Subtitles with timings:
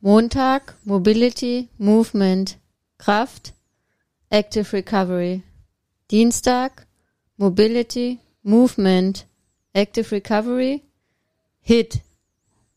[0.00, 2.56] Montag Mobility, Movement,
[2.98, 3.52] Kraft,
[4.30, 5.42] Active Recovery.
[6.08, 6.70] Dienstag
[7.36, 9.24] Mobility, Movement,
[9.74, 10.84] Active Recovery,
[11.60, 12.00] Hit.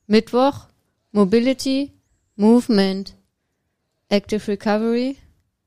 [0.10, 0.66] Mittwoch
[1.14, 1.94] Mobility,
[2.38, 3.14] Movement,
[4.10, 5.20] Active Recovery,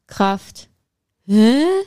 [0.08, 0.68] Kraft.
[1.28, 1.84] Hä?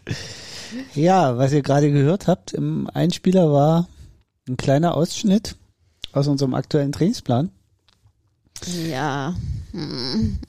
[0.93, 3.87] Ja, was ihr gerade gehört habt im Einspieler war
[4.49, 5.55] ein kleiner Ausschnitt
[6.11, 7.51] aus unserem aktuellen Trainingsplan.
[8.89, 9.33] ja.
[9.71, 10.39] Hm.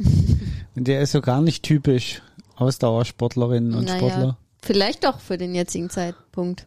[0.74, 2.20] Und der ist so gar nicht typisch
[2.56, 3.98] Ausdauersportlerinnen und Naja.
[3.98, 4.36] Sportler.
[4.62, 6.66] Vielleicht doch für den jetzigen Zeitpunkt.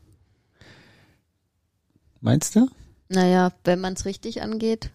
[2.21, 2.67] Meinst du?
[3.09, 4.91] Naja, wenn man es richtig angeht,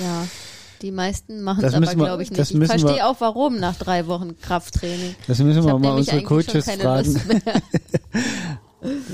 [0.00, 0.26] ja.
[0.82, 2.50] Die meisten machen es aber, glaube ich, nicht.
[2.50, 5.14] Ich verstehe auch, warum nach drei Wochen Krafttraining.
[5.26, 7.20] Das müssen Ich wir mal unsere Coaches fragen.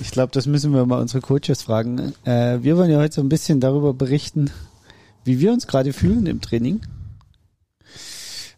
[0.01, 2.15] Ich glaube, das müssen wir mal unsere Coaches fragen.
[2.25, 4.51] Äh, wir wollen ja heute so ein bisschen darüber berichten,
[5.25, 6.83] wie wir uns gerade fühlen im Training.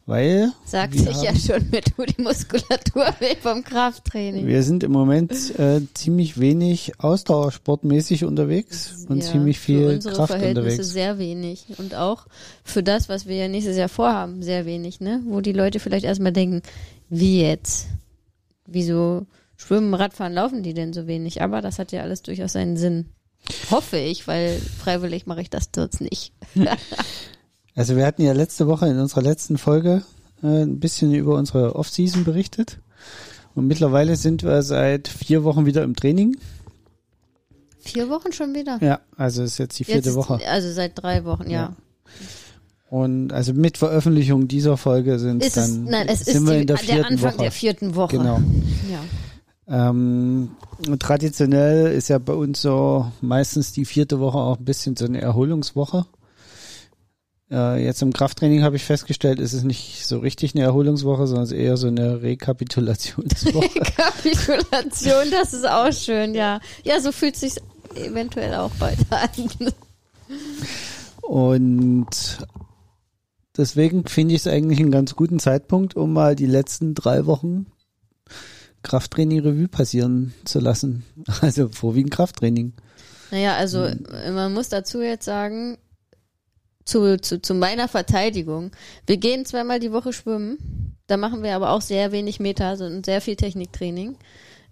[0.09, 4.47] Weil Sagt sich ja haben, schon, mir tut die Muskulatur weh vom Krafttraining.
[4.47, 10.15] wir sind im Moment äh, ziemlich wenig ausdauersportmäßig unterwegs und Ja, ziemlich für viel unsere
[10.15, 10.89] Kraft Verhältnisse unterwegs.
[10.89, 11.67] sehr wenig.
[11.77, 12.27] Und auch
[12.65, 15.21] für das, was wir ja nächstes Jahr vorhaben, sehr wenig, ne?
[15.27, 16.63] Wo die Leute vielleicht erstmal denken,
[17.11, 17.89] wie jetzt?
[18.67, 19.27] Wieso
[19.59, 21.43] schwimmen, Radfahren, laufen die denn so wenig?
[21.43, 23.11] Aber das hat ja alles durchaus seinen Sinn.
[23.71, 26.33] Hoffe ich, weil freiwillig mache ich das dort nicht.
[27.79, 30.03] Also wir hatten ja letzte Woche in unserer letzten Folge
[30.43, 32.81] äh, ein bisschen über unsere Off-Season berichtet.
[33.55, 36.37] Und mittlerweile sind wir seit vier Wochen wieder im Training.
[37.79, 38.79] Vier Wochen schon wieder?
[38.83, 40.41] Ja, also ist jetzt die vierte Jetzt, Woche.
[40.49, 41.51] Also seit drei Wochen, ja.
[41.51, 41.77] Ja.
[42.91, 46.61] Und also mit Veröffentlichung dieser Folge sind es, dann nein, es sind ist wir die,
[46.63, 47.43] in der der vierten Anfang Woche.
[47.43, 48.17] der vierten Woche.
[48.17, 48.41] Genau.
[48.91, 49.91] Ja.
[49.91, 50.51] Ähm,
[50.99, 55.21] traditionell ist ja bei uns so meistens die vierte Woche auch ein bisschen so eine
[55.21, 56.07] Erholungswoche.
[57.51, 61.45] Äh, jetzt im Krafttraining habe ich festgestellt, ist es nicht so richtig eine Erholungswoche, sondern
[61.45, 63.81] es ist eher so eine Rekapitulationswoche.
[63.97, 66.61] Kapitulation, das ist auch schön, ja.
[66.85, 67.55] Ja, so fühlt sich
[67.95, 69.73] eventuell auch bald an.
[71.23, 72.39] Und
[73.57, 77.67] deswegen finde ich es eigentlich einen ganz guten Zeitpunkt, um mal die letzten drei Wochen
[78.83, 81.05] Krafttraining Revue passieren zu lassen.
[81.41, 82.75] Also vorwiegend Krafttraining.
[83.31, 84.05] Naja, also Hm.
[84.35, 85.79] man muss dazu jetzt sagen,
[86.89, 88.71] zu, zu, zu meiner Verteidigung,
[89.07, 92.85] wir gehen zweimal die Woche schwimmen, da machen wir aber auch sehr wenig Meter also
[92.85, 94.17] und sehr viel Techniktraining.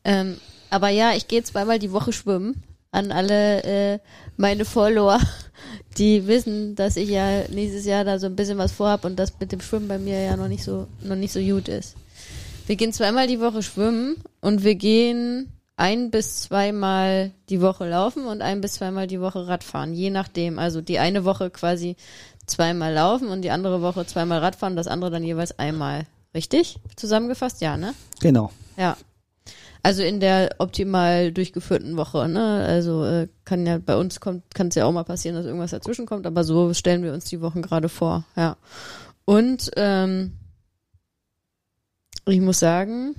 [0.05, 0.39] Ähm,
[0.71, 2.63] aber ja, ich gehe zweimal die Woche schwimmen.
[2.91, 3.99] An alle äh,
[4.37, 5.21] meine Follower,
[5.99, 9.39] die wissen, dass ich ja nächstes Jahr da so ein bisschen was vorhab und das
[9.39, 11.97] mit dem Schwimmen bei mir ja noch nicht so noch nicht so gut ist.
[12.67, 18.27] Wir gehen zweimal die Woche schwimmen und wir gehen ein bis zweimal die Woche laufen
[18.27, 20.59] und ein bis zweimal die Woche Radfahren, je nachdem.
[20.59, 21.97] Also die eine Woche quasi
[22.47, 26.07] zweimal laufen und die andere Woche zweimal Radfahren, das andere dann jeweils einmal.
[26.35, 26.79] Richtig?
[26.97, 27.61] Zusammengefasst?
[27.61, 27.95] Ja, ne?
[28.21, 28.51] Genau.
[28.77, 28.97] Ja.
[29.83, 32.65] Also in der optimal durchgeführten Woche, ne?
[32.67, 35.71] Also äh, kann ja bei uns kommt, kann es ja auch mal passieren, dass irgendwas
[35.71, 38.57] dazwischen kommt, aber so stellen wir uns die Wochen gerade vor, ja.
[39.25, 40.33] Und ähm,
[42.27, 43.15] ich muss sagen,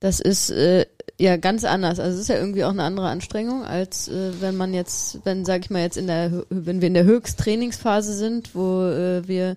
[0.00, 0.86] das ist äh,
[1.18, 1.98] ja ganz anders.
[1.98, 5.44] Also es ist ja irgendwie auch eine andere Anstrengung, als äh, wenn man jetzt, wenn,
[5.44, 9.56] sag ich mal, jetzt in der, wenn wir in der Höchsttrainingsphase sind, wo äh, wir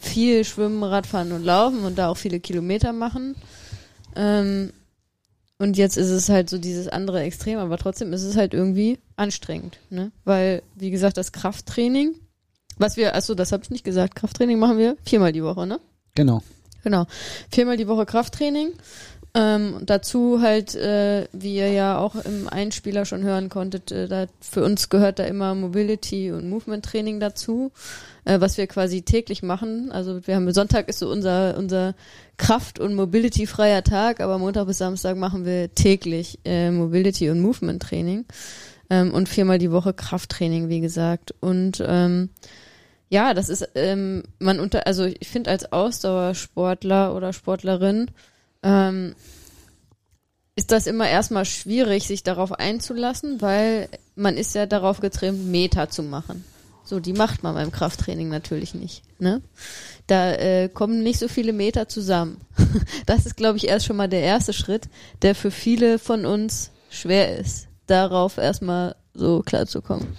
[0.00, 3.34] viel schwimmen, Radfahren und laufen und da auch viele Kilometer machen.
[4.16, 4.72] Ähm,
[5.58, 8.98] und jetzt ist es halt so dieses andere Extrem, aber trotzdem ist es halt irgendwie
[9.16, 10.10] anstrengend, ne?
[10.24, 12.14] Weil, wie gesagt, das Krafttraining,
[12.76, 15.80] was wir, achso, das habe ich nicht gesagt, Krafttraining machen wir viermal die Woche, ne?
[16.14, 16.42] Genau.
[16.82, 17.06] Genau.
[17.50, 18.72] Viermal die Woche Krafttraining.
[19.36, 24.26] Ähm, dazu halt, äh, wie ihr ja auch im Einspieler schon hören konntet, äh, da,
[24.40, 27.72] für uns gehört da immer Mobility und Movement Training dazu,
[28.24, 29.90] äh, was wir quasi täglich machen.
[29.90, 31.96] Also wir haben Sonntag ist so unser unser
[32.36, 37.82] Kraft- und Mobility-freier Tag, aber Montag bis Samstag machen wir täglich äh, Mobility und Movement
[37.82, 38.26] Training
[38.88, 41.34] ähm, und viermal die Woche Krafttraining, wie gesagt.
[41.40, 42.30] Und ähm,
[43.08, 48.12] ja, das ist ähm, man unter, also ich finde als Ausdauersportler oder Sportlerin
[48.64, 49.14] ähm,
[50.56, 55.90] ist das immer erstmal schwierig, sich darauf einzulassen, weil man ist ja darauf getrimmt, Meter
[55.90, 56.44] zu machen.
[56.84, 59.02] So, die macht man beim Krafttraining natürlich nicht.
[59.18, 59.40] Ne?
[60.06, 62.40] Da äh, kommen nicht so viele Meter zusammen.
[63.06, 64.88] das ist, glaube ich, erst schon mal der erste Schritt,
[65.22, 70.16] der für viele von uns schwer ist, darauf erstmal so klar zu kommen.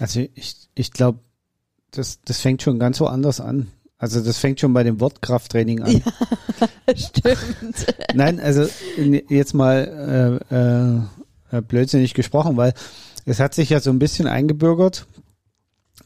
[0.00, 1.18] Also ich, ich glaube,
[1.90, 3.70] das, das fängt schon ganz woanders an.
[3.98, 6.02] Also das fängt schon bei dem Wort Krafttraining an.
[6.58, 7.94] Ja, stimmt.
[8.14, 8.66] Nein, also
[9.28, 10.40] jetzt mal
[11.50, 12.72] äh, äh, blödsinnig gesprochen, weil
[13.26, 15.06] es hat sich ja so ein bisschen eingebürgert,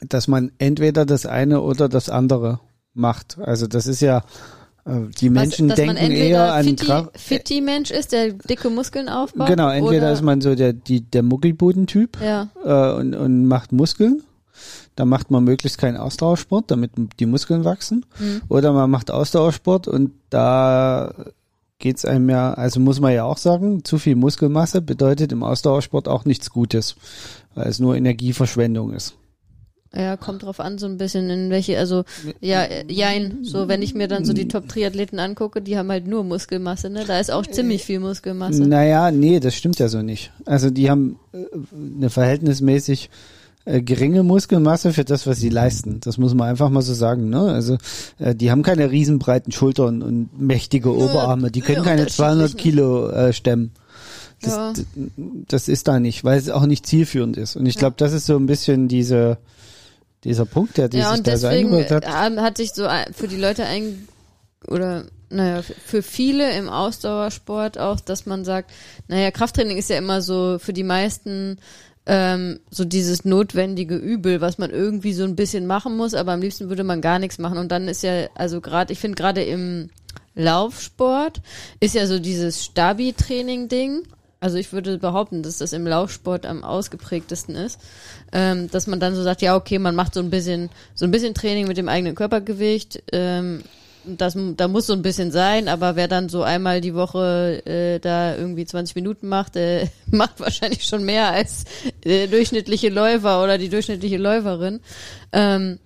[0.00, 2.58] dass man entweder das eine oder das andere
[2.94, 3.38] macht.
[3.38, 4.24] Also das ist ja
[4.84, 7.18] äh, die Menschen Was, denken eher an Kraft.
[7.18, 9.46] Fitti Mensch ist, der dicke Muskeln aufbaut.
[9.46, 12.48] Genau, entweder ist man so der die der Muckelbudentyp Ja.
[12.64, 14.22] äh, und, und macht Muskeln.
[14.96, 18.04] Da macht man möglichst keinen Ausdauersport, damit die Muskeln wachsen.
[18.18, 18.42] Mhm.
[18.48, 21.14] Oder man macht Ausdauersport und da
[21.78, 26.06] geht's einem ja, also muss man ja auch sagen, zu viel Muskelmasse bedeutet im Ausdauersport
[26.08, 26.94] auch nichts Gutes,
[27.54, 29.14] weil es nur Energieverschwendung ist.
[29.92, 32.04] Ja, kommt drauf an, so ein bisschen in welche, also,
[32.40, 36.06] ja, äh, jein, so, wenn ich mir dann so die Top-Triathleten angucke, die haben halt
[36.06, 38.62] nur Muskelmasse, ne, da ist auch ziemlich viel Muskelmasse.
[38.68, 40.30] Naja, nee, das stimmt ja so nicht.
[40.46, 41.38] Also die haben äh,
[41.96, 43.10] eine verhältnismäßig
[43.70, 46.00] äh, geringe Muskelmasse für das, was sie leisten.
[46.00, 47.28] Das muss man einfach mal so sagen.
[47.30, 47.40] Ne?
[47.52, 47.78] Also
[48.18, 51.50] äh, die haben keine riesenbreiten Schultern und mächtige Oberarme.
[51.50, 53.72] Die können keine 200 unterschiedlich, Kilo äh, stemmen.
[54.42, 54.72] Das, Ja.
[55.48, 57.56] das ist da nicht, weil es auch nicht zielführend ist.
[57.56, 59.36] Und ich glaube, das ist so ein bisschen diese,
[60.24, 62.06] dieser Punkt, der Ja, sich da so deswegen eingebaut hat.
[62.08, 62.36] hat.
[62.38, 64.08] hat sich so für die Leute ein,
[64.66, 68.70] oder, naja, für- für viele im Ausdauersport auch, dass man sagt,
[69.08, 71.58] naja, Krafttraining ist ja immer so für die meisten
[72.06, 76.40] ähm, so dieses notwendige Übel, was man irgendwie so ein bisschen machen muss, aber am
[76.40, 77.58] liebsten würde man gar nichts machen.
[77.58, 79.90] Und dann ist ja, also gerade, ich finde gerade im
[80.34, 81.40] Laufsport
[81.80, 84.02] ist ja so dieses Stabi-Training-Ding.
[84.40, 87.78] Also ich würde behaupten, dass das im Laufsport am ausgeprägtesten ist,
[88.32, 91.10] ähm, dass man dann so sagt, ja okay, man macht so ein bisschen so ein
[91.10, 93.02] bisschen Training mit dem eigenen Körpergewicht.
[93.12, 93.62] Ähm,
[94.04, 97.98] das da muss so ein bisschen sein, aber wer dann so einmal die Woche äh,
[97.98, 101.64] da irgendwie 20 Minuten macht, äh, macht wahrscheinlich schon mehr als
[102.04, 104.80] äh, durchschnittliche Läufer oder die durchschnittliche Läuferin.
[105.32, 105.78] Ähm,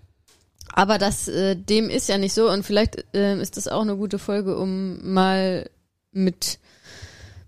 [0.73, 3.97] aber das äh, dem ist ja nicht so und vielleicht ähm, ist das auch eine
[3.97, 5.71] gute Folge, um mal
[6.13, 6.59] mit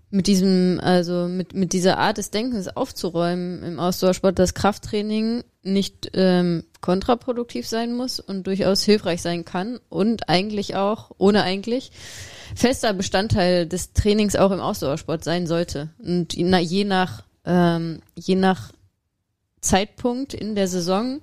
[0.09, 6.11] mit diesem, also mit, mit dieser Art des Denkens aufzuräumen im Ausdauersport, dass Krafttraining nicht
[6.13, 11.91] ähm, kontraproduktiv sein muss und durchaus hilfreich sein kann und eigentlich auch, ohne eigentlich,
[12.55, 15.89] fester Bestandteil des Trainings auch im Ausdauersport sein sollte.
[15.99, 18.71] Und je nach, ähm, je nach
[19.59, 21.19] Zeitpunkt in der Saison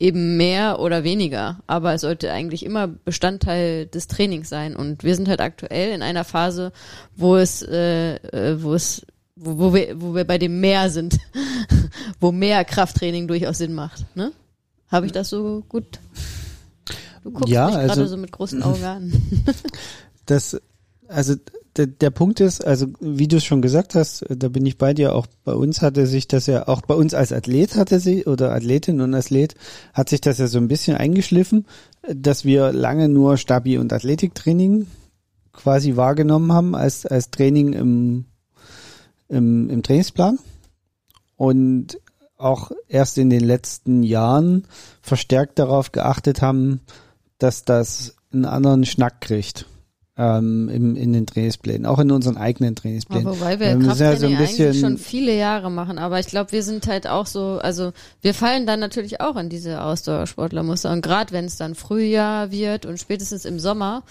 [0.00, 4.74] eben mehr oder weniger, aber es sollte eigentlich immer Bestandteil des Trainings sein.
[4.74, 6.72] Und wir sind halt aktuell in einer Phase,
[7.16, 9.06] wo es, äh, äh, wo es,
[9.36, 11.18] wo, wo wir, wo wir bei dem Mehr sind,
[12.20, 14.04] wo mehr Krafttraining durchaus Sinn macht.
[14.16, 14.32] Ne?
[14.88, 16.00] Habe ich das so gut?
[17.22, 19.12] Du guckst Ja, mich gerade also- so mit großen Augen an.
[20.26, 20.56] Das,
[21.08, 21.34] also
[21.80, 24.92] der, der Punkt ist, also wie du es schon gesagt hast, da bin ich bei
[24.92, 28.26] dir, auch bei uns hatte sich das ja, auch bei uns als Athlet hatte sie,
[28.26, 29.54] oder Athletin und Athlet,
[29.94, 31.66] hat sich das ja so ein bisschen eingeschliffen,
[32.06, 34.86] dass wir lange nur Stabi- und Athletiktraining
[35.52, 38.24] quasi wahrgenommen haben als, als Training im,
[39.28, 40.38] im, im Trainingsplan.
[41.36, 41.98] Und
[42.36, 44.66] auch erst in den letzten Jahren
[45.00, 46.80] verstärkt darauf geachtet haben,
[47.38, 49.64] dass das einen anderen Schnack kriegt
[50.16, 53.26] ähm, im, in den Trainingsplänen, auch in unseren eigenen Trainingsplänen.
[53.26, 55.98] Aber wobei wir Ähm, das ist ja so ein bisschen- eigentlich schon viele Jahre machen,
[55.98, 59.48] aber ich glaube, wir sind halt auch so, also wir fallen dann natürlich auch in
[59.48, 64.02] diese Ausdauersportlermuster und gerade wenn es dann Frühjahr wird und spätestens im Sommer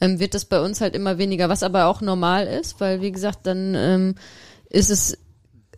[0.00, 3.12] ähm, wird das bei uns halt immer weniger, was aber auch normal ist, weil wie
[3.12, 4.14] gesagt, dann ähm,
[4.70, 5.18] ist es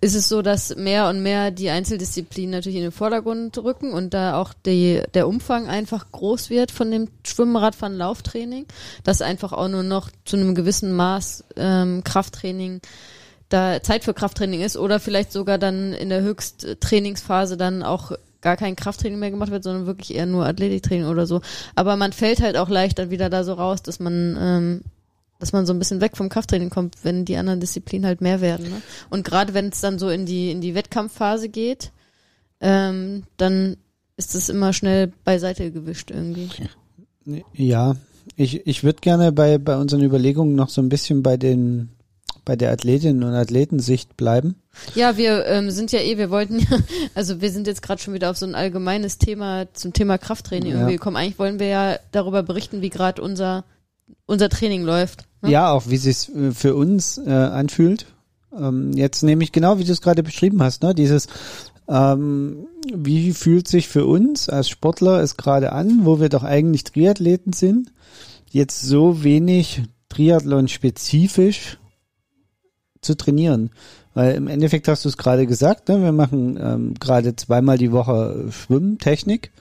[0.00, 4.14] ist es so, dass mehr und mehr die Einzeldisziplinen natürlich in den Vordergrund rücken und
[4.14, 8.66] da auch die, der Umfang einfach groß wird von dem Schwimmradfahren Lauftraining,
[9.02, 12.80] dass einfach auch nur noch zu einem gewissen Maß ähm, Krafttraining
[13.48, 18.56] da Zeit für Krafttraining ist oder vielleicht sogar dann in der Höchsttrainingsphase dann auch gar
[18.56, 21.40] kein Krafttraining mehr gemacht wird, sondern wirklich eher nur Athletiktraining oder so.
[21.74, 24.80] Aber man fällt halt auch leicht dann wieder da so raus, dass man ähm,
[25.38, 28.40] dass man so ein bisschen weg vom Krafttraining kommt, wenn die anderen Disziplinen halt mehr
[28.40, 28.68] werden.
[28.70, 28.82] Ne?
[29.10, 31.92] Und gerade wenn es dann so in die in die Wettkampfphase geht,
[32.60, 33.76] ähm, dann
[34.16, 36.48] ist es immer schnell beiseite gewischt irgendwie.
[37.54, 37.96] Ja,
[38.36, 41.90] ich, ich würde gerne bei, bei unseren Überlegungen noch so ein bisschen bei den
[42.44, 44.56] bei der Athletinnen und Athletensicht bleiben.
[44.94, 46.78] Ja, wir ähm, sind ja eh, wir wollten ja,
[47.14, 50.72] also wir sind jetzt gerade schon wieder auf so ein allgemeines Thema zum Thema Krafttraining
[50.72, 50.78] Ja.
[50.78, 51.16] irgendwie gekommen.
[51.16, 53.64] Eigentlich wollen wir ja darüber berichten, wie gerade unser
[54.24, 55.27] unser Training läuft.
[55.42, 55.50] Ne?
[55.50, 58.06] Ja, auch wie es sich für uns äh, anfühlt.
[58.56, 60.94] Ähm, jetzt nehme ich genau, wie du es gerade beschrieben hast, ne?
[60.94, 61.28] Dieses,
[61.88, 66.84] ähm, wie fühlt sich für uns als Sportler es gerade an, wo wir doch eigentlich
[66.84, 67.92] Triathleten sind,
[68.50, 71.78] jetzt so wenig Triathlon-spezifisch
[73.00, 73.70] zu trainieren.
[74.14, 76.02] Weil im Endeffekt hast du es gerade gesagt, ne?
[76.02, 79.52] wir machen ähm, gerade zweimal die Woche Schwimmen, Technik,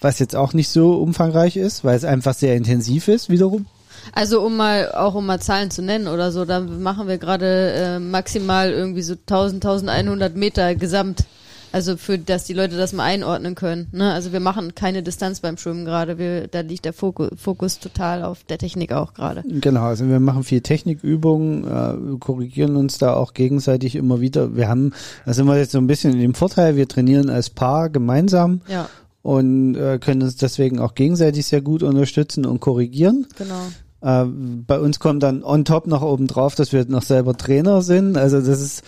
[0.00, 3.66] was jetzt auch nicht so umfangreich ist, weil es einfach sehr intensiv ist wiederum.
[4.12, 7.72] Also um mal auch um mal Zahlen zu nennen oder so, da machen wir gerade
[7.72, 11.24] äh, maximal irgendwie so 1000 1100 Meter gesamt.
[11.70, 13.88] Also für dass die Leute das mal einordnen können.
[13.92, 14.12] Ne?
[14.12, 16.48] Also wir machen keine Distanz beim Schwimmen gerade.
[16.50, 19.42] Da liegt der Fokus, Fokus total auf der Technik auch gerade.
[19.46, 24.56] Genau, also wir machen viel Technikübungen, äh, korrigieren uns da auch gegenseitig immer wieder.
[24.56, 24.92] Wir haben,
[25.26, 28.62] da sind wir jetzt so ein bisschen in dem Vorteil, wir trainieren als Paar gemeinsam
[28.68, 28.88] Ja,
[29.22, 33.26] und äh, können uns deswegen auch gegenseitig sehr gut unterstützen und korrigieren.
[33.36, 33.60] genau.
[34.00, 37.82] Äh, bei uns kommt dann on top noch oben drauf, dass wir noch selber Trainer
[37.82, 38.16] sind.
[38.16, 38.82] Also das ist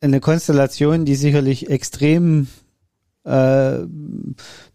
[0.00, 2.48] eine Konstellation, die sicherlich extrem
[3.24, 3.80] äh,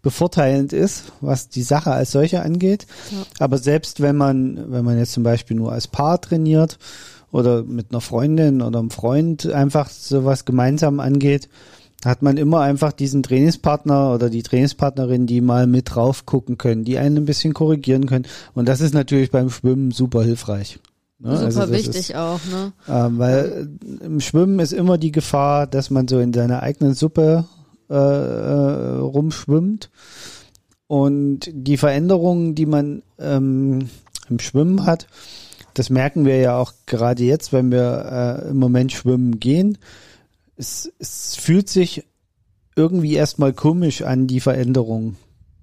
[0.01, 2.85] bevorteilend ist, was die Sache als solche angeht.
[3.11, 3.17] Ja.
[3.39, 6.77] Aber selbst wenn man, wenn man jetzt zum Beispiel nur als Paar trainiert
[7.31, 11.49] oder mit einer Freundin oder einem Freund einfach sowas gemeinsam angeht,
[12.05, 16.83] hat man immer einfach diesen Trainingspartner oder die Trainingspartnerin, die mal mit drauf gucken können,
[16.83, 18.25] die einen ein bisschen korrigieren können.
[18.53, 20.79] Und das ist natürlich beim Schwimmen super hilfreich.
[21.19, 21.35] Ne?
[21.35, 22.73] Super Also wichtig Ist, auch, ne?
[22.87, 23.69] ähm, weil
[24.01, 27.45] im Schwimmen ist immer die Gefahr, dass man so in seiner eigenen Suppe
[27.89, 29.89] äh, äh, rumschwimmt.
[30.87, 33.89] Und die Veränderungen, die man ähm,
[34.29, 35.07] im Schwimmen hat,
[35.73, 39.77] das merken wir ja auch gerade jetzt, wenn wir äh, im Moment schwimmen gehen.
[40.57, 42.03] Es, es fühlt sich
[42.75, 45.15] irgendwie erstmal komisch an, die Veränderung,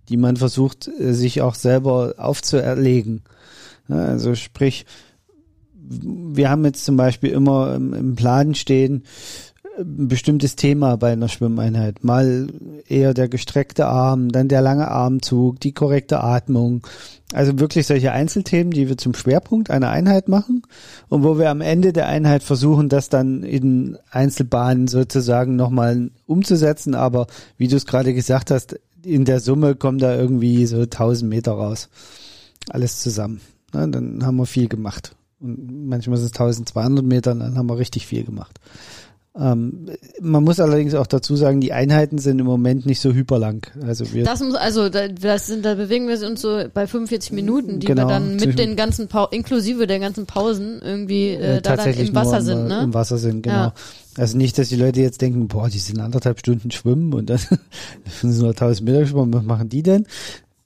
[0.09, 3.23] die man versucht, äh, sich auch selber aufzuerlegen.
[3.89, 4.87] Also sprich,
[5.75, 9.05] wir haben jetzt zum Beispiel immer im, im Plan stehen,
[9.79, 12.05] ein bestimmtes Thema bei einer Schwimmeinheit.
[12.05, 12.49] Mal
[12.89, 16.87] eher der gestreckte Arm, dann der lange Armzug, die korrekte Atmung.
[17.33, 20.63] Also wirklich solche Einzelthemen, die wir zum Schwerpunkt einer Einheit machen
[21.09, 26.95] und wo wir am Ende der Einheit versuchen, das dann in Einzelbahnen sozusagen nochmal umzusetzen.
[26.95, 27.27] Aber
[27.57, 31.53] wie du es gerade gesagt hast, in der Summe kommen da irgendwie so 1000 Meter
[31.53, 31.89] raus.
[32.69, 33.41] Alles zusammen.
[33.73, 35.17] Na, dann haben wir viel gemacht.
[35.41, 38.61] Und manchmal sind es 1200 Meter, dann haben wir richtig viel gemacht.
[39.35, 39.87] Ähm,
[40.21, 43.67] man muss allerdings auch dazu sagen, die Einheiten sind im Moment nicht so hyperlang.
[43.81, 47.33] Also wir Das muss, also da, das sind, da bewegen wir uns so bei 45
[47.33, 51.41] Minuten, die Genau, wir dann mit den ganzen Pau inklusive der ganzen Pausen irgendwie äh,
[51.41, 52.83] da dann tatsächlich im Wasser im, sind, ne?
[52.83, 53.57] Im Wasser sind, genau.
[53.57, 53.75] Ja.
[54.19, 57.39] Also nicht, dass die Leute jetzt denken, boah, die sind anderthalb Stunden schwimmen und dann
[58.21, 60.07] sind sie nur 1000 Meter geschwommen, was machen die denn?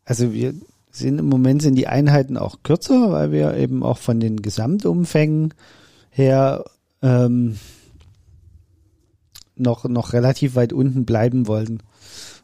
[0.04, 0.54] Also wir
[0.90, 5.54] sind im Moment sind die Einheiten auch kürzer, weil wir eben auch von den Gesamtumfängen
[6.10, 6.64] her
[7.02, 7.58] ähm,
[9.56, 11.80] noch, noch relativ weit unten bleiben wollten.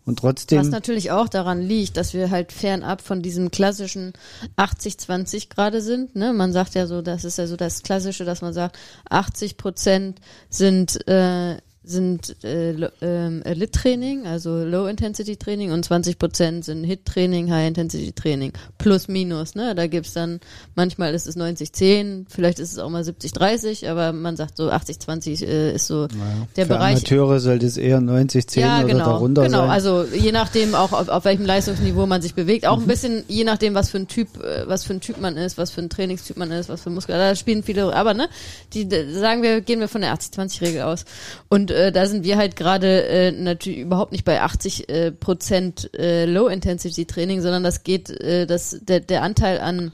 [0.04, 4.12] Und Was trotzdem, natürlich auch daran liegt, dass wir halt fernab von diesem klassischen
[4.56, 6.16] 80-20 gerade sind.
[6.16, 6.32] Ne?
[6.32, 8.76] Man sagt ja so, das ist ja so das Klassische, dass man sagt,
[9.08, 17.50] 80 Prozent sind äh, sind äh, ähm, Elite-Training, also Low-Intensity-Training und 20 Prozent sind Hit-Training,
[17.50, 18.52] High-Intensity-Training.
[18.78, 19.74] Plus, minus, ne?
[19.74, 20.40] Da gibt's dann,
[20.74, 25.44] manchmal ist es 90-10, vielleicht ist es auch mal 70-30, aber man sagt so 80-20
[25.44, 28.88] äh, ist so naja, der für Bereich, Amateure sollte es eher 90, 10 ja, oder
[28.88, 29.58] genau, darunter genau.
[29.58, 29.70] sein.
[29.70, 32.68] Also je nachdem auch auf, auf welchem Leistungsniveau man sich bewegt, Mhm.
[32.68, 35.36] auch ein bisschen je nachdem, was für ein Typ, äh, was für ein Typ man
[35.36, 37.16] ist, was für ein Trainingstyp man ist, was für Muskel.
[37.16, 38.28] Da spielen viele, aber ne,
[38.72, 41.04] die sagen wir, gehen wir von der 80-20-Regel aus.
[41.48, 45.90] Und äh, da sind wir halt gerade äh, natürlich überhaupt nicht bei 80 äh, Prozent
[45.96, 49.92] äh, Low-Intensity-Training, sondern das geht, äh, das der, der Anteil an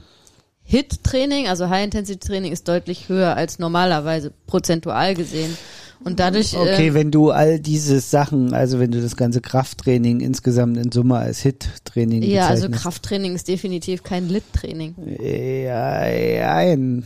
[0.63, 5.57] Hit-Training, also High-Intensity-Training, ist deutlich höher als normalerweise prozentual gesehen.
[6.03, 10.21] Und dadurch Okay, äh, wenn du all diese Sachen, also wenn du das ganze Krafttraining
[10.21, 12.69] insgesamt in Summe als Hit-Training Ja, also.
[12.69, 14.95] Krafttraining ist definitiv kein Lit-Training.
[15.19, 17.03] Ja, ein.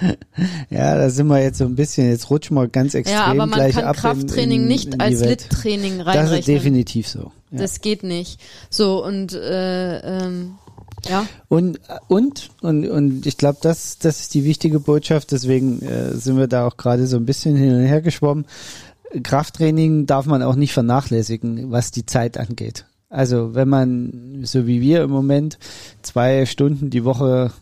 [0.70, 3.46] ja, da sind wir jetzt so ein bisschen, jetzt rutschen wir ganz extrem Ja, aber
[3.46, 5.42] man gleich kann ab Krafttraining in, in, nicht als Welt.
[5.50, 6.56] Lit-Training Das ist reinrechnen.
[6.56, 7.32] definitiv so.
[7.50, 7.58] Ja.
[7.58, 8.40] Das geht nicht.
[8.70, 10.54] So, und äh, ähm,
[11.08, 11.26] Ja.
[11.48, 16.36] Und, und, und, und ich glaube, das, das ist die wichtige Botschaft, deswegen äh, sind
[16.36, 18.46] wir da auch gerade so ein bisschen hin und her geschwommen.
[19.22, 22.84] Krafttraining darf man auch nicht vernachlässigen, was die Zeit angeht.
[23.10, 25.58] Also wenn man, so wie wir im Moment,
[26.02, 27.52] zwei Stunden die Woche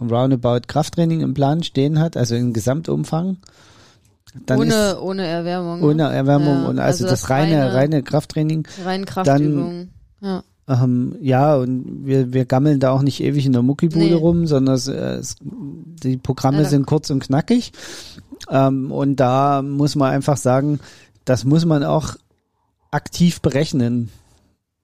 [0.00, 3.38] roundabout Krafttraining im Plan stehen hat, also im Gesamtumfang,
[4.44, 5.82] dann ohne, ist ohne Erwärmung.
[5.82, 8.68] ohne Erwärmung Ja, und also, also das, das reine, reine- reine Krafttraining.
[8.84, 9.90] rein Kraftübungen.
[10.20, 10.42] Ja.
[10.68, 14.12] Ähm, ja, und wir, wir gammeln da auch nicht ewig in der Muckibude Nee.
[14.14, 17.72] rum, sondern es, äh, es, die Programme Ja, sind kurz und knackig.
[18.50, 20.80] Ähm, und da muss man einfach sagen,
[21.24, 22.16] das muss man auch
[22.90, 24.10] aktiv berechnen,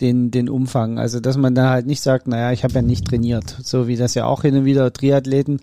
[0.01, 0.99] den, den Umfang.
[0.99, 3.57] Also, dass man da halt nicht sagt, naja, ich habe ja nicht trainiert.
[3.63, 5.61] So wie das ja auch hin und wieder Triathleten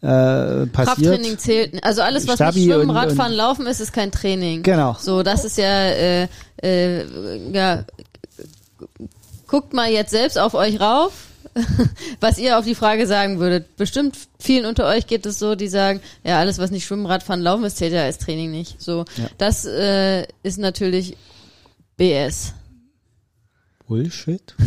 [0.00, 0.72] äh, passiert.
[0.72, 1.82] Krafttraining zählt.
[1.84, 4.62] Also alles, was Stabi nicht Schwimmen, und- Radfahren, und- Laufen ist, ist kein Training.
[4.62, 4.96] Genau.
[5.00, 6.28] So, das ist ja, äh,
[6.62, 7.06] äh,
[7.52, 7.84] ja,
[9.46, 11.12] guckt mal jetzt selbst auf euch rauf,
[12.20, 13.76] was ihr auf die Frage sagen würdet.
[13.76, 17.40] Bestimmt vielen unter euch geht es so, die sagen, ja, alles, was nicht Schwimmen, Radfahren,
[17.40, 18.80] Laufen ist, zählt ja als Training nicht.
[18.82, 19.28] So, Ja.
[19.38, 21.16] das äh, ist natürlich
[21.96, 22.52] BS.
[23.86, 24.54] Bullshit.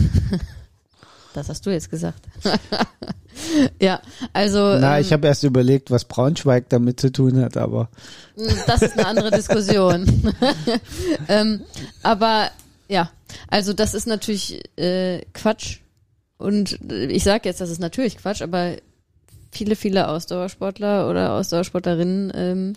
[1.34, 2.24] Das hast du jetzt gesagt.
[3.80, 4.02] ja,
[4.34, 7.90] also Na, ähm, ich habe erst überlegt, was Braunschweig damit zu tun hat, aber
[8.66, 10.34] Das ist eine andere Diskussion.
[11.28, 11.62] ähm,
[12.02, 12.50] aber
[12.88, 13.12] ja,
[13.50, 15.82] also das ist natürlich äh, Quatsch.
[16.40, 18.78] Und ich sage jetzt, das ist natürlich Quatsch, aber
[19.52, 22.74] viele, viele Ausdauersportler oder Ausdauersportlerinnen ähm,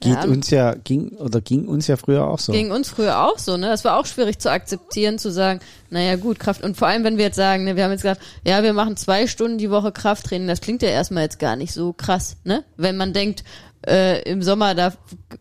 [0.00, 2.52] geht ja, uns ja, ging oder ging uns ja früher auch so.
[2.52, 3.66] Ging uns früher auch so, ne?
[3.66, 6.62] Das war auch schwierig zu akzeptieren, zu sagen, naja gut, Kraft.
[6.62, 8.96] Und vor allem, wenn wir jetzt sagen, ne, wir haben jetzt gesagt, ja, wir machen
[8.96, 12.64] zwei Stunden die Woche Krafttraining, das klingt ja erstmal jetzt gar nicht so krass, ne?
[12.76, 13.44] Wenn man denkt,
[13.86, 14.92] äh, im Sommer, da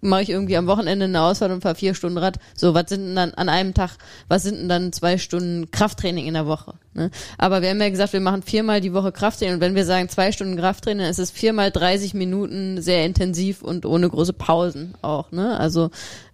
[0.01, 2.37] mache ich irgendwie am Wochenende eine Ausfahrt und fahre vier Stunden Rad.
[2.55, 3.97] So, was sind denn dann an einem Tag,
[4.27, 6.73] was sind denn dann zwei Stunden Krafttraining in der Woche?
[6.93, 7.11] Ne?
[7.37, 10.09] Aber wir haben ja gesagt, wir machen viermal die Woche Krafttraining und wenn wir sagen
[10.09, 14.95] zwei Stunden Krafttraining, dann ist es viermal 30 Minuten sehr intensiv und ohne große Pausen
[15.01, 15.59] auch, ne?
[15.59, 15.89] Also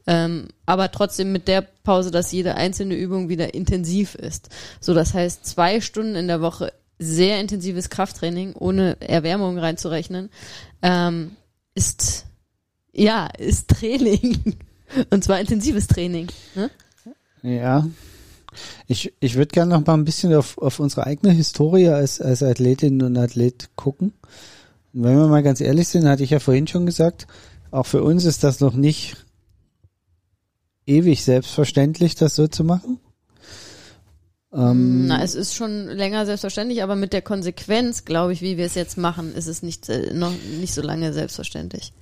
[0.07, 4.49] ähm, aber trotzdem mit der Pause, dass jede einzelne Übung wieder intensiv ist.
[4.79, 10.29] So, das heißt zwei Stunden in der Woche sehr intensives Krafttraining, ohne Erwärmung reinzurechnen,
[10.81, 11.31] ähm,
[11.75, 12.25] ist
[12.93, 14.57] ja ist Training
[15.09, 16.27] und zwar intensives Training.
[16.55, 16.69] Ne?
[17.41, 17.87] Ja.
[18.87, 22.41] Ich, ich würde gerne noch mal ein bisschen auf, auf unsere eigene Historie als, als
[22.41, 24.13] Athletin und Athlet gucken.
[24.93, 27.27] Und wenn wir mal ganz ehrlich sind, hatte ich ja vorhin schon gesagt,
[27.71, 29.15] auch für uns ist das noch nicht
[30.87, 32.99] ewig selbstverständlich, das so zu machen.
[34.51, 38.65] Ähm, Na, es ist schon länger selbstverständlich, aber mit der Konsequenz, glaube ich, wie wir
[38.65, 41.93] es jetzt machen, ist es nicht äh, noch nicht so lange selbstverständlich.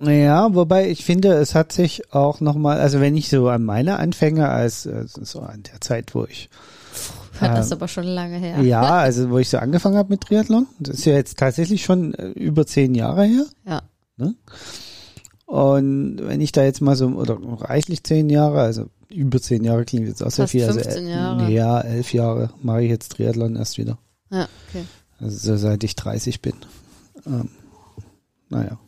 [0.00, 3.98] Ja, wobei ich finde, es hat sich auch nochmal, also wenn ich so an meine
[3.98, 6.48] Anfänge als, äh, so an der Zeit, wo ich
[7.40, 8.60] Das ist Ähm, aber schon lange her.
[8.60, 10.66] Ja, also wo ich so angefangen habe mit Triathlon.
[10.78, 13.46] Das ist ja jetzt tatsächlich schon äh, über zehn Jahre her.
[13.66, 13.82] Ja.
[15.46, 19.84] Und wenn ich da jetzt mal so, oder reichlich zehn Jahre, also über zehn Jahre
[19.84, 20.64] klingt jetzt auch sehr viel.
[20.64, 21.50] 15 also, äh, Jahre.
[21.50, 23.98] Ja, elf Jahre mache ich jetzt Triathlon erst wieder.
[24.30, 24.84] Ja, okay.
[25.20, 26.54] Also so seit ich 30 bin.
[27.26, 27.50] Ähm,
[28.48, 28.78] naja.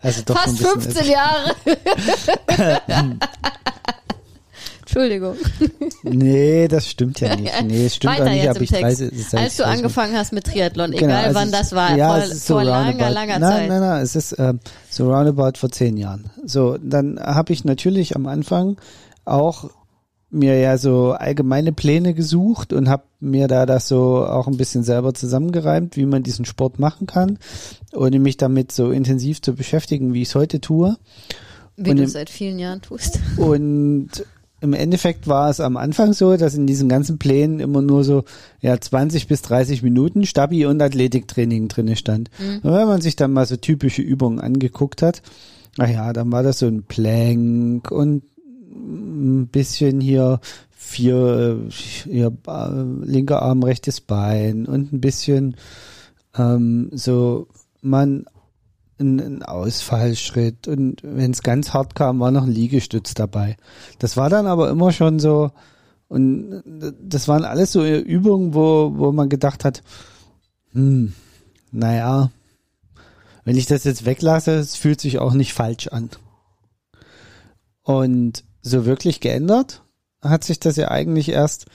[0.00, 0.92] Also, doch Fast so ein bisschen.
[0.92, 1.56] 15 Jahre.
[4.80, 5.36] Entschuldigung.
[6.06, 7.52] Nee, das stimmt ja nicht.
[7.66, 9.00] Nee, es stimmt Weiter auch nicht, jetzt im Text.
[9.00, 11.96] 30, seit Als du 30 angefangen hast mit Triathlon, Genau, egal also wann das war,
[11.96, 13.68] ja, vor, so vor langer, langer nein, Zeit.
[13.68, 16.30] Nein, nein, es ist ähm, so roundabout vor zehn Jahren.
[16.44, 18.76] So, dann habe ich natürlich am Anfang
[19.24, 19.70] auch
[20.30, 24.82] mir ja so allgemeine Pläne gesucht und habe mir da das so auch ein bisschen
[24.82, 27.38] selber zusammengereimt, wie man diesen Sport machen kann,
[27.94, 30.96] ohne mich damit so intensiv zu beschäftigen, wie ich es heute tue.
[31.76, 33.20] Wie Und du im- seit vielen Jahren tust.
[33.36, 34.10] Und
[34.64, 38.24] im Endeffekt war es am Anfang so, dass in diesen ganzen Plänen immer nur so
[38.60, 42.30] ja 20 bis 30 Minuten Stabi und Athletiktraining drinne stand.
[42.62, 45.22] Und wenn man sich dann mal so typische Übungen angeguckt hat,
[45.78, 48.22] ach ja, dann war das so ein Plank und
[48.74, 55.56] ein bisschen hier vier, äh, hier, äh, linker Arm, rechtes Bein und ein bisschen
[56.36, 57.48] ähm, so
[57.82, 58.24] man
[58.98, 63.56] ein, ein Ausfallschritt und wenn es ganz hart kam, war noch ein Liegestütz dabei.
[63.98, 65.50] Das war dann aber immer schon so
[66.08, 66.62] und
[67.02, 69.82] das waren alles so Übungen, wo, wo man gedacht hat,
[70.72, 71.12] hm,
[71.72, 72.30] naja,
[73.44, 76.10] wenn ich das jetzt weglasse, es fühlt sich auch nicht falsch an.
[77.82, 79.82] Und so wirklich geändert
[80.22, 81.66] hat sich das ja eigentlich erst,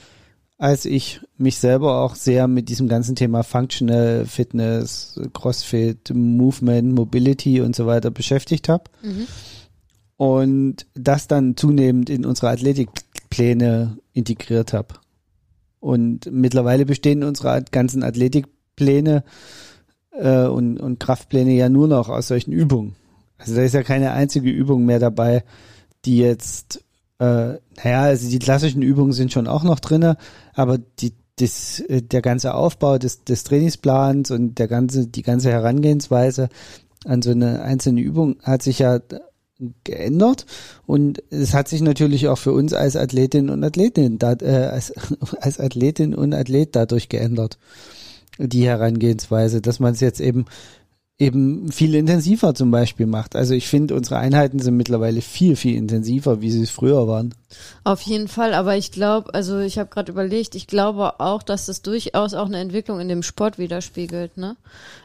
[0.60, 7.62] als ich mich selber auch sehr mit diesem ganzen Thema Functional Fitness, CrossFit, Movement, Mobility
[7.62, 8.84] und so weiter beschäftigt habe.
[9.02, 9.26] Mhm.
[10.18, 14.96] Und das dann zunehmend in unsere Athletikpläne integriert habe.
[15.78, 19.24] Und mittlerweile bestehen unsere ganzen Athletikpläne
[20.12, 22.96] äh, und, und Kraftpläne ja nur noch aus solchen Übungen.
[23.38, 25.42] Also da ist ja keine einzige Übung mehr dabei,
[26.04, 26.84] die jetzt,
[27.20, 30.16] äh, naja, also die klassischen Übungen sind schon auch noch drinne,
[30.54, 35.50] aber die, das, äh, der ganze Aufbau des, des Trainingsplans und der ganze, die ganze
[35.50, 36.48] Herangehensweise
[37.04, 39.00] an so eine einzelne Übung hat sich ja
[39.84, 40.46] geändert
[40.86, 44.94] und es hat sich natürlich auch für uns als Athletin und Athletin da, äh, als,
[45.40, 47.58] als Athletin und Athlet dadurch geändert
[48.38, 50.46] die Herangehensweise, dass man es jetzt eben
[51.20, 53.36] eben viel intensiver zum Beispiel macht.
[53.36, 57.34] Also ich finde, unsere Einheiten sind mittlerweile viel, viel intensiver, wie sie es früher waren.
[57.84, 61.66] Auf jeden Fall, aber ich glaube, also ich habe gerade überlegt, ich glaube auch, dass
[61.66, 64.38] das durchaus auch eine Entwicklung in dem Sport widerspiegelt.
[64.38, 64.56] Ne?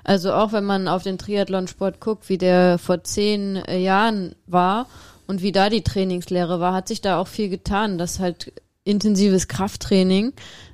[0.06, 4.88] Also auch wenn man auf den Triathlon-Sport guckt, wie der vor zehn äh, Jahren war
[5.28, 8.54] und wie da die Trainingslehre war, hat sich da auch viel getan, dass halt
[8.86, 10.32] intensives Krafttraining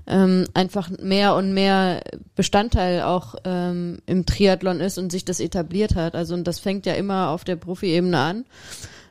[0.08, 2.02] ähm, einfach mehr und mehr
[2.36, 6.16] Bestandteil auch ähm, im Triathlon ist und sich das etabliert hat.
[6.16, 8.46] Also und das fängt ja immer auf der Profi-Ebene an.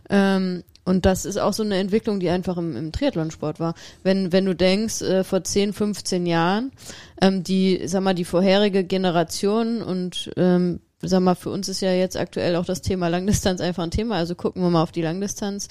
[0.08, 3.74] Ähm, und das ist auch so eine Entwicklung, die einfach im, im Triathlonsport war.
[4.02, 6.72] Wenn, wenn du denkst, äh, vor 10, 15 Jahren,
[7.20, 11.92] ähm, die, sag mal, die vorherige Generation und ähm, sag mal, für uns ist ja
[11.92, 14.16] jetzt aktuell auch das Thema Langdistanz einfach ein Thema.
[14.16, 15.68] Also gucken wir mal auf die Langdistanz.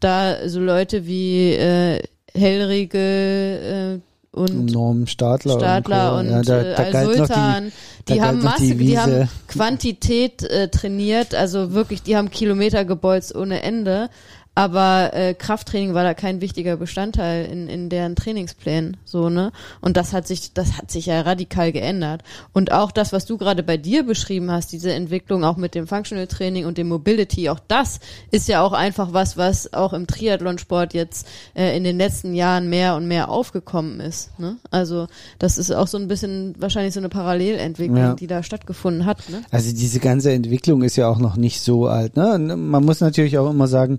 [0.00, 2.02] Da so Leute wie äh,
[2.34, 7.72] Hellriegel, äh, und Norm Stadler, Stadler und, und ja, da, da äh, Sultan,
[8.08, 12.84] die, die haben Masse, die, die, haben Quantität äh, trainiert, also wirklich, die haben Kilometer
[12.84, 14.08] gebolzt ohne Ende,
[14.54, 19.50] aber äh, Krafttraining war da kein wichtiger Bestandteil in, in deren Trainingsplänen, so ne?
[19.80, 22.22] Und das hat sich, das hat sich ja radikal geändert.
[22.52, 25.86] Und auch das, was du gerade bei dir beschrieben hast, diese Entwicklung auch mit dem
[25.86, 30.06] Functional Training und dem Mobility, auch das ist ja auch einfach was, was auch im
[30.06, 34.38] Triathlonsport jetzt äh, in den letzten Jahren mehr und mehr aufgekommen ist.
[34.38, 34.58] Ne?
[34.70, 35.06] Also
[35.38, 38.14] das ist auch so ein bisschen wahrscheinlich so eine Parallelentwicklung, ja.
[38.14, 39.30] die da stattgefunden hat.
[39.30, 39.42] Ne?
[39.50, 42.16] Also diese ganze Entwicklung ist ja auch noch nicht so alt.
[42.16, 42.38] Ne?
[42.38, 43.98] Man muss natürlich auch immer sagen,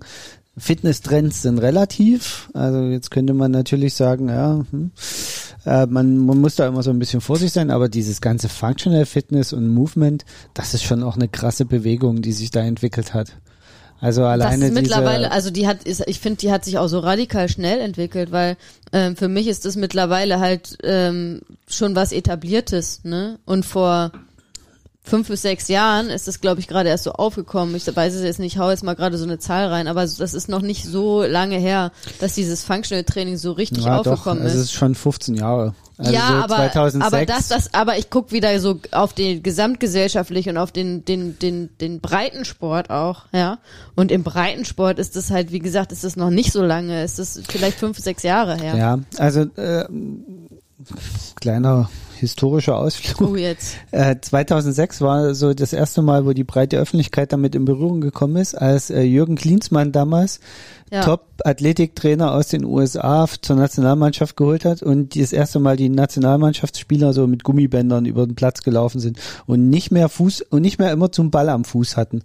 [0.56, 2.48] Fitnesstrends sind relativ.
[2.54, 4.92] Also jetzt könnte man natürlich sagen, ja, hm,
[5.66, 9.06] äh, man, man muss da immer so ein bisschen vorsichtig sein, aber dieses ganze Functional
[9.06, 13.36] Fitness und Movement, das ist schon auch eine krasse Bewegung, die sich da entwickelt hat.
[14.00, 16.88] Also alleine das ist mittlerweile, also die hat, ist, ich finde, die hat sich auch
[16.88, 18.56] so radikal schnell entwickelt, weil
[18.92, 23.38] ähm, für mich ist das mittlerweile halt ähm, schon was etabliertes, ne?
[23.46, 24.12] Und vor
[25.04, 27.74] fünf bis sechs Jahren ist das, glaube ich, gerade erst so aufgekommen.
[27.76, 30.18] Ich weiß es jetzt nicht, hau jetzt mal gerade so eine Zahl rein, aber das
[30.18, 34.50] ist noch nicht so lange her, dass dieses Functional Training so richtig ja, aufgekommen doch,
[34.50, 34.54] ist.
[34.54, 35.74] Es ist schon 15 Jahre.
[35.98, 37.06] Also ja, so aber, 2006.
[37.06, 41.38] aber das, das, aber ich guck wieder so auf den gesamtgesellschaftlich und auf den, den,
[41.38, 43.58] den, den Breitensport auch, ja.
[43.94, 47.18] Und im Breitensport ist das halt, wie gesagt, ist das noch nicht so lange, ist
[47.18, 48.74] das vielleicht fünf, sechs Jahre her.
[48.74, 49.84] Ja, also äh,
[51.36, 51.90] kleiner
[52.24, 53.30] historischer Ausflug.
[53.30, 53.76] Oh, jetzt.
[53.90, 58.36] Äh, 2006 war so das erste Mal, wo die breite Öffentlichkeit damit in Berührung gekommen
[58.36, 60.40] ist, als äh, Jürgen Klinsmann damals
[60.94, 61.04] ja.
[61.04, 67.26] Top-Athletiktrainer aus den USA zur Nationalmannschaft geholt hat und das erste Mal die Nationalmannschaftsspieler so
[67.26, 71.10] mit Gummibändern über den Platz gelaufen sind und nicht mehr Fuß und nicht mehr immer
[71.10, 72.22] zum Ball am Fuß hatten.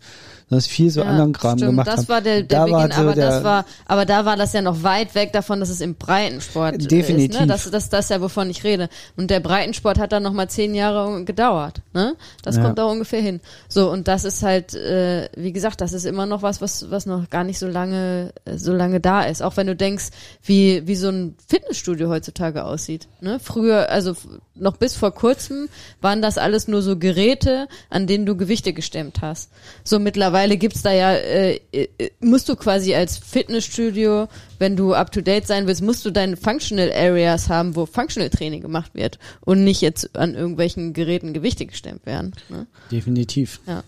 [0.50, 2.10] Das viel so ja, anderen Kram stimmt, gemacht das haben.
[2.10, 4.54] war der, der da Beginn, war so aber der, das war, aber da war das
[4.54, 7.36] ja noch weit weg davon, dass es im Breitensport definitiv.
[7.36, 7.40] ist.
[7.40, 7.48] Ne?
[7.48, 8.90] Das, das, das ist ja, wovon ich rede.
[9.16, 11.82] Und der Breitensport hat dann noch mal zehn Jahre gedauert.
[11.94, 12.16] Ne?
[12.42, 12.64] Das ja.
[12.64, 13.42] kommt da ungefähr hin.
[13.68, 17.06] So und das ist halt, äh, wie gesagt, das ist immer noch was, was, was
[17.06, 19.42] noch gar nicht so lange, so lange da ist.
[19.42, 20.10] Auch wenn du denkst,
[20.44, 23.08] wie wie so ein Fitnessstudio heutzutage aussieht.
[23.22, 23.40] Ne?
[23.40, 24.16] Früher, also
[24.56, 25.70] noch bis vor kurzem
[26.02, 29.52] waren das alles nur so Geräte, an denen du Gewichte gestemmt hast.
[29.84, 31.88] So mittlerweile gibt's da ja, äh, äh,
[32.20, 36.38] musst du quasi als Fitnessstudio, wenn du up to date sein willst, musst du deine
[36.38, 41.66] Functional Areas haben, wo Functional Training gemacht wird und nicht jetzt an irgendwelchen Geräten Gewichte
[41.66, 42.34] gestemmt werden.
[42.50, 42.68] Ne?
[42.92, 43.62] Definitiv.
[43.66, 43.84] Ja.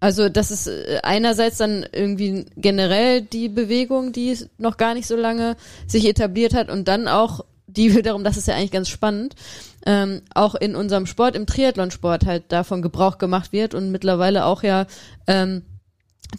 [0.00, 5.16] Also das ist äh, einerseits dann irgendwie generell die Bewegung, die noch gar nicht so
[5.16, 5.56] lange
[5.86, 9.34] sich etabliert hat und dann auch die wiederum, das ist ja eigentlich ganz spannend,
[9.86, 14.62] ähm, auch in unserem Sport, im Triathlonsport halt davon Gebrauch gemacht wird und mittlerweile auch
[14.62, 14.86] ja,
[15.26, 15.62] ähm,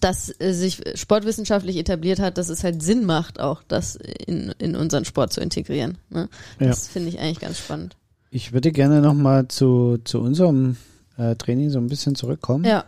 [0.02, 4.76] dass äh, sich sportwissenschaftlich etabliert hat, dass es halt Sinn macht, auch das in, in
[4.76, 5.98] unseren Sport zu integrieren.
[6.10, 6.30] Ne?
[6.60, 6.93] Das ja.
[6.93, 7.95] finde ich eigentlich ganz spannend.
[8.32, 10.78] Ich würde gerne nochmal zu, zu unserem
[11.17, 12.63] äh, Training so ein bisschen zurückkommen.
[12.65, 12.86] Ja.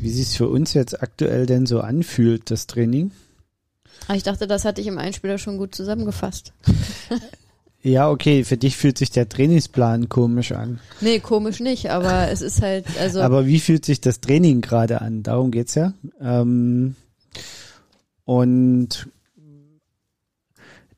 [0.00, 3.10] Wie sich es für uns jetzt aktuell denn so anfühlt, das Training?
[4.08, 6.52] Ah, ich dachte, das hatte ich im Einspieler schon gut zusammengefasst.
[7.84, 10.80] Ja, okay, für dich fühlt sich der Trainingsplan komisch an.
[11.02, 13.20] Nee, komisch nicht, aber es ist halt, also.
[13.20, 15.22] Aber wie fühlt sich das Training gerade an?
[15.22, 15.92] Darum geht's ja.
[16.18, 16.96] Ähm,
[18.24, 19.10] und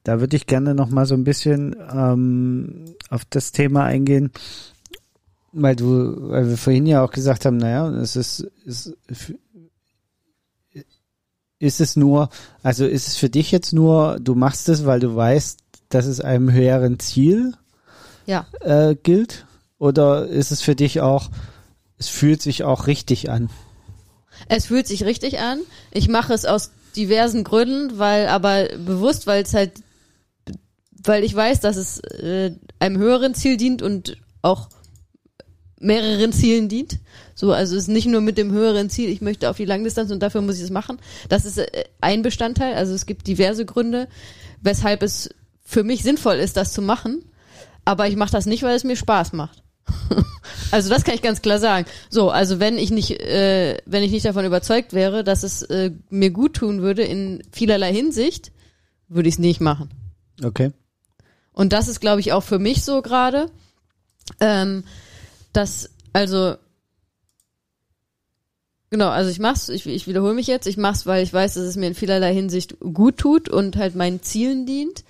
[0.05, 4.31] da würde ich gerne noch mal so ein bisschen ähm, auf das Thema eingehen,
[5.63, 8.95] weil du, weil wir vorhin ja auch gesagt haben, naja, es ist, ist,
[11.59, 12.29] ist es nur,
[12.63, 16.21] also ist es für dich jetzt nur, du machst es, weil du weißt, dass es
[16.21, 17.55] einem höheren Ziel
[18.27, 18.47] Ja.
[18.61, 19.47] äh, gilt?
[19.79, 21.31] Oder ist es für dich auch,
[21.99, 23.51] es fühlt sich auch richtig an?
[24.49, 25.61] Es fühlt sich richtig an.
[25.93, 29.73] Ich mache es aus diversen Gründen, weil aber bewusst, weil es halt,
[31.05, 34.69] weil ich weiß, dass es äh, einem höheren Ziel dient und auch
[35.87, 36.99] mehreren Zielen dient.
[37.35, 40.11] So, also es ist nicht nur mit dem höheren Ziel, ich möchte auf die Langdistanz
[40.11, 40.99] und dafür muss ich es machen.
[41.29, 42.75] Das ist äh, ein Bestandteil.
[42.75, 44.09] Also es gibt diverse Gründe,
[44.61, 45.31] weshalb es
[45.65, 47.25] für mich sinnvoll ist, das zu machen.
[47.85, 49.63] Aber ich mache das nicht, weil es mir Spaß macht.
[50.73, 51.87] also das kann ich ganz klar sagen.
[52.11, 55.93] So, also wenn ich nicht, äh, wenn ich nicht davon überzeugt wäre, dass es äh,
[56.11, 58.51] mir gut tun würde in vielerlei Hinsicht,
[59.09, 59.91] würde ich es nicht machen.
[60.43, 60.73] Okay.
[61.53, 63.51] Und das ist, glaube ich, auch für mich so gerade,
[64.41, 64.85] ähm,
[65.57, 66.57] dass, also,
[68.91, 71.65] genau, also ich mach's, ich, ich wiederhole mich jetzt, ich mach's, weil ich weiß, dass
[71.65, 75.05] es mir in vielerlei Hinsicht gut tut und halt meinen Zielen dient.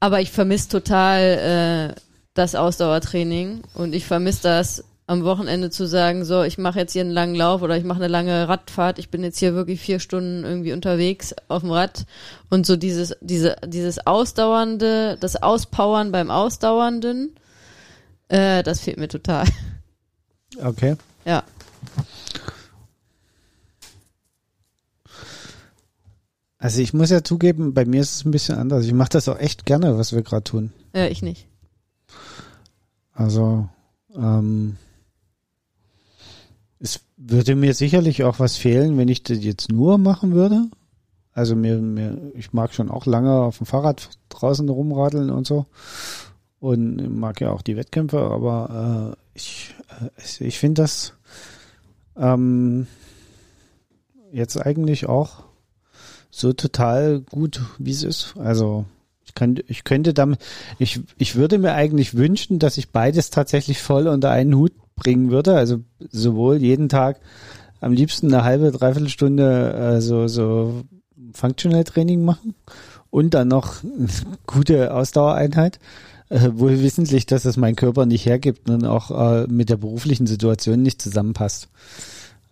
[0.00, 2.00] Aber ich vermisse total äh,
[2.34, 7.02] das Ausdauertraining und ich vermisse das am Wochenende zu sagen, so, ich mache jetzt hier
[7.02, 9.98] einen langen Lauf oder ich mache eine lange Radfahrt, ich bin jetzt hier wirklich vier
[9.98, 12.06] Stunden irgendwie unterwegs auf dem Rad
[12.50, 17.34] und so dieses, diese, dieses Ausdauernde, das Auspowern beim Ausdauernden,
[18.32, 19.46] äh, das fehlt mir total.
[20.62, 20.96] Okay.
[21.24, 21.44] Ja.
[26.58, 28.84] Also ich muss ja zugeben, bei mir ist es ein bisschen anders.
[28.84, 30.72] Ich mache das auch echt gerne, was wir gerade tun.
[30.94, 31.46] Ja, ich nicht.
[33.12, 33.68] Also
[34.14, 34.76] ähm,
[36.78, 40.68] es würde mir sicherlich auch was fehlen, wenn ich das jetzt nur machen würde.
[41.32, 45.66] Also mir, mir, ich mag schon auch lange auf dem Fahrrad draußen rumradeln und so.
[46.62, 51.14] Und mag ja auch die Wettkämpfe, aber äh, ich, äh, ich finde das
[52.16, 52.86] ähm,
[54.30, 55.42] jetzt eigentlich auch
[56.30, 58.34] so total gut, wie es ist.
[58.38, 58.84] Also
[59.24, 60.38] ich könnte, ich könnte damit,
[60.78, 65.32] ich, ich würde mir eigentlich wünschen, dass ich beides tatsächlich voll unter einen Hut bringen
[65.32, 65.56] würde.
[65.56, 67.18] Also sowohl jeden Tag
[67.80, 70.84] am liebsten eine halbe, dreiviertel Stunde äh, so, so
[71.32, 72.54] Functional Training machen
[73.10, 74.06] und dann noch eine
[74.46, 75.80] gute Ausdauereinheit.
[76.32, 80.26] Äh, wohl wissentlich, dass es mein Körper nicht hergibt und auch äh, mit der beruflichen
[80.26, 81.68] Situation nicht zusammenpasst.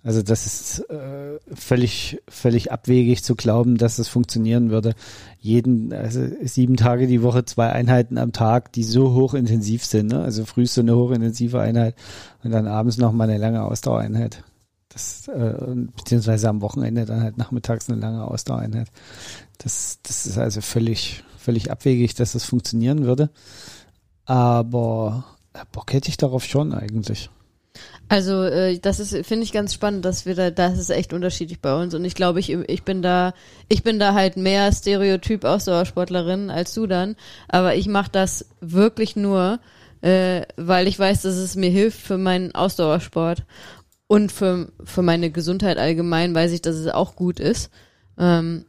[0.02, 4.94] Also das ist äh, völlig, völlig abwegig zu glauben, dass das funktionieren würde.
[5.38, 10.08] Jeden, also sieben Tage die Woche, zwei Einheiten am Tag, die so hochintensiv sind.
[10.08, 10.20] Ne?
[10.20, 11.94] Also früh so eine hochintensive Einheit
[12.44, 14.42] und dann abends noch mal eine lange Ausdauereinheit.
[14.90, 15.54] Das, äh,
[15.96, 18.88] beziehungsweise am Wochenende dann halt nachmittags eine lange Ausdauereinheit.
[19.58, 23.30] Das, das ist also völlig, völlig abwegig, dass das funktionieren würde.
[24.24, 25.24] Aber
[25.72, 27.30] Bock hätte ich darauf schon eigentlich.
[28.08, 31.60] Also äh, das ist, finde ich ganz spannend, dass wir da, das ist echt unterschiedlich
[31.60, 33.32] bei uns und ich glaube, ich, ich bin da,
[33.68, 37.14] ich bin da halt mehr Stereotyp Ausdauersportlerin als du dann,
[37.48, 39.60] aber ich mache das wirklich nur,
[40.00, 43.44] äh, weil ich weiß, dass es mir hilft für meinen Ausdauersport
[44.08, 47.70] und für, für meine Gesundheit allgemein weiß ich, dass es auch gut ist.
[48.18, 48.64] Ähm,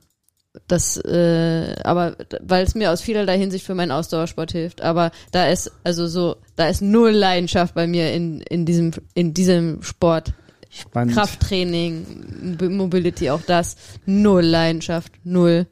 [0.67, 4.81] das, äh, aber weil es mir aus vielerlei Hinsicht für meinen Ausdauersport hilft.
[4.81, 9.33] Aber da ist also so, da ist null Leidenschaft bei mir in in diesem in
[9.33, 10.33] diesem Sport.
[10.69, 11.13] Spannend.
[11.13, 15.67] Krafttraining, Mobility, auch das null Leidenschaft, null.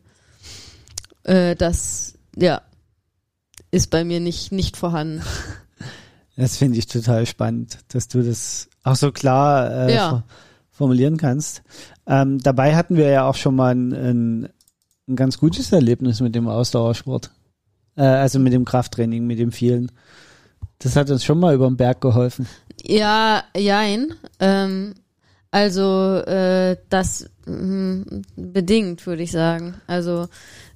[1.23, 2.61] Äh, das ja
[3.71, 5.21] ist bei mir nicht nicht vorhanden.
[6.35, 10.23] Das finde ich total spannend, dass du das auch so klar äh, Ja.
[10.71, 11.63] formulieren kannst.
[12.07, 14.49] Ähm, dabei hatten wir ja auch schon mal ein, ein,
[15.09, 17.31] ein ganz gutes Erlebnis mit dem Ausdauersport.
[17.97, 19.91] Äh, also mit dem Krafttraining, mit dem vielen.
[20.77, 22.47] Das hat uns schon mal über den Berg geholfen.
[22.83, 24.13] Ja, jein.
[24.39, 24.93] Ähm,
[25.51, 29.75] also äh, das mh, bedingt, würde ich sagen.
[29.87, 30.27] Also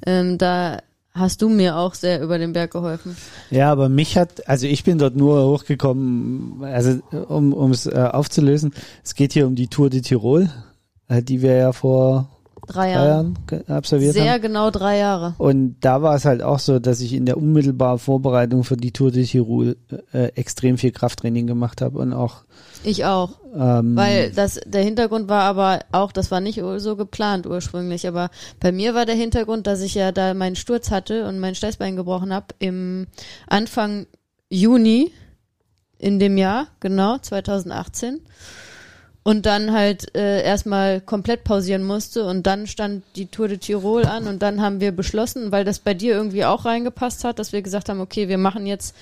[0.06, 0.80] ähm, da
[1.14, 3.16] hast du mir auch sehr über den Berg geholfen.
[3.52, 8.10] Ja, aber mich hat, also ich bin dort nur hochgekommen, also um um es äh,
[8.12, 10.50] aufzulösen, es geht hier um die Tour de Tirol,
[11.08, 12.33] äh, die wir ja vor
[12.68, 13.08] Drei drei Jahre.
[13.08, 14.24] Jahren absolviert haben.
[14.24, 15.36] Sehr genau drei Jahre.
[15.38, 18.92] Und da war es halt auch so, dass ich in der unmittelbaren Vorbereitung für die
[18.92, 19.76] Tour de Tirol
[20.14, 22.44] äh, extrem viel Krafttraining gemacht habe und auch
[22.84, 23.32] Ich auch.
[23.54, 28.30] ähm, Weil das, der Hintergrund war aber auch, das war nicht so geplant ursprünglich, aber
[28.60, 31.96] bei mir war der Hintergrund, dass ich ja da meinen Sturz hatte und mein Steißbein
[31.96, 33.08] gebrochen habe im
[33.48, 34.08] Anfang
[34.50, 35.12] Juni
[35.98, 38.22] in dem Jahr, genau, 2018.
[39.24, 42.26] und dann halt äh, erstmal komplett pausieren musste.
[42.26, 44.28] Und dann stand die Tour de Tirol an.
[44.28, 47.62] Und dann haben wir beschlossen, weil das bei dir irgendwie auch reingepasst hat, dass wir
[47.62, 48.96] gesagt haben, okay, wir machen jetzt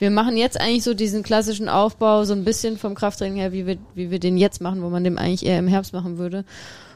[0.00, 3.64] wir machen jetzt eigentlich so diesen klassischen Aufbau so ein bisschen vom Krafttraining her, wie
[3.64, 6.44] wir wie wir den jetzt machen, wo man den eigentlich eher im Herbst machen würde.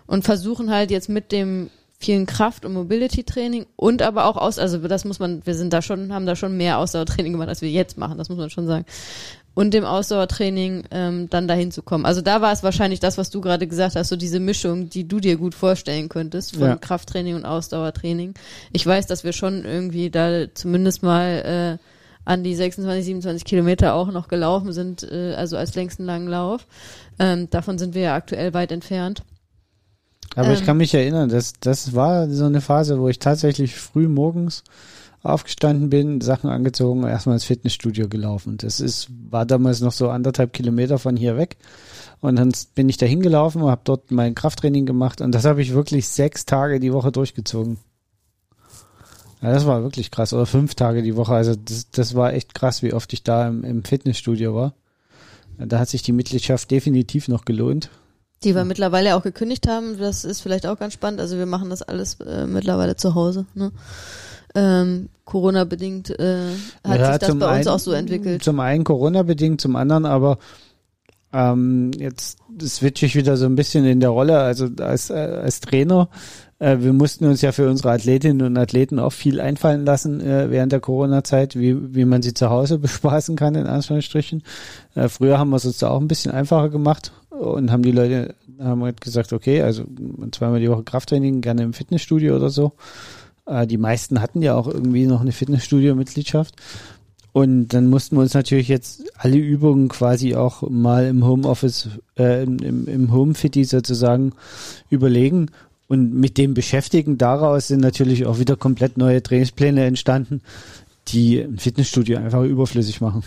[0.06, 4.78] Und versuchen halt jetzt mit dem vielen Kraft- und Mobility-Training und aber auch aus, also
[4.78, 7.70] das muss man, wir sind da schon, haben da schon mehr Ausdauertraining gemacht, als wir
[7.70, 8.84] jetzt machen, das muss man schon sagen
[9.58, 12.04] und dem Ausdauertraining ähm, dann dahin zu kommen.
[12.06, 15.08] Also da war es wahrscheinlich das, was du gerade gesagt hast, so diese Mischung, die
[15.08, 16.76] du dir gut vorstellen könntest von Ja.
[16.76, 18.34] Krafttraining und Ausdauertraining.
[18.70, 21.84] Ich weiß, dass wir schon irgendwie da zumindest mal äh,
[22.24, 26.68] an die 26, 27 Kilometer auch noch gelaufen sind, äh, also als längsten langen Lauf.
[27.18, 29.24] Ähm, davon sind wir ja aktuell weit entfernt.
[30.36, 30.66] Aber ich Ähm.
[30.66, 34.62] kann mich erinnern, das, das war so eine Phase, wo ich tatsächlich früh morgens
[35.22, 38.56] aufgestanden bin, Sachen angezogen, erstmal ins Fitnessstudio gelaufen.
[38.56, 41.56] Das ist, war damals noch so anderthalb Kilometer von hier weg.
[42.20, 45.72] Und dann bin ich da hingelaufen, habe dort mein Krafttraining gemacht und das habe ich
[45.72, 47.78] wirklich sechs Tage die Woche durchgezogen.
[49.40, 50.32] Ja, das war wirklich krass.
[50.32, 51.34] Oder fünf Tage die Woche.
[51.34, 54.74] Also das, das war echt krass, wie oft ich da im, im Fitnessstudio war.
[55.58, 57.90] Da hat sich die Mitgliedschaft definitiv noch gelohnt.
[58.44, 61.20] Die wir mittlerweile auch gekündigt haben, das ist vielleicht auch ganz spannend.
[61.20, 63.46] Also wir machen das alles äh, mittlerweile zu Hause.
[63.54, 63.72] Ne?
[64.58, 66.38] Ähm, Corona-bedingt äh,
[66.84, 68.42] hat Ja, sich das bei uns einen- auch so entwickelt.
[68.42, 70.38] Zum einen Corona-bedingt, zum anderen aber
[71.32, 75.60] ähm, jetzt switche ich wieder so ein bisschen in der Rolle, also als, äh, als
[75.60, 76.08] Trainer.
[76.58, 80.50] Äh, wir mussten uns ja für unsere Athletinnen und Athleten auch viel einfallen lassen äh,
[80.50, 84.42] während der Corona-Zeit, wie, wie man sie zu Hause bespaßen kann, in Anführungsstrichen.
[84.94, 87.92] Äh, früher haben wir es uns da auch ein bisschen einfacher gemacht und haben die
[87.92, 89.84] Leute haben halt gesagt, okay, also
[90.32, 92.72] zweimal die Woche Krafttraining, gerne im Fitnessstudio oder so.
[93.48, 96.54] Äh, die meisten hatten ja auch irgendwie noch eine Fitnessstudio-Mitgliedschaft.
[97.32, 102.42] Und dann mussten wir uns natürlich jetzt alle Übungen quasi auch mal im Homeoffice, äh,
[102.42, 104.32] im, im, Home-Fitty sozusagen
[104.90, 105.50] überlegen
[105.88, 107.18] und mit dem beschäftigen.
[107.18, 110.40] Daraus sind natürlich auch wieder komplett neue Trainingspläne entstanden,
[111.08, 113.22] die ein Fitnessstudio einfach überflüssig machen.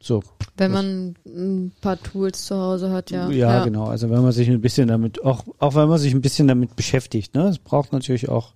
[0.00, 0.22] So.
[0.56, 3.30] Wenn man ein paar Tools zu Hause hat, ja.
[3.30, 3.86] Ja, genau.
[3.86, 6.76] Also wenn man sich ein bisschen damit, auch, auch wenn man sich ein bisschen damit
[6.76, 7.48] beschäftigt, ne?
[7.48, 8.52] Es braucht natürlich auch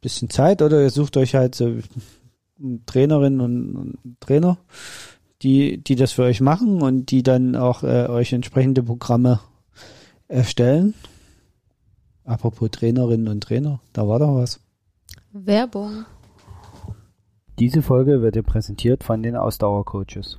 [0.00, 1.76] bisschen Zeit oder ihr sucht euch halt so
[2.86, 4.58] Trainerinnen und, und Trainer,
[5.42, 9.40] die, die das für euch machen und die dann auch äh, euch entsprechende Programme
[10.28, 10.94] erstellen.
[12.24, 14.60] Apropos Trainerinnen und Trainer, da war doch was.
[15.32, 16.06] Werbung.
[17.58, 20.38] Diese Folge wird dir präsentiert von den Ausdauercoaches.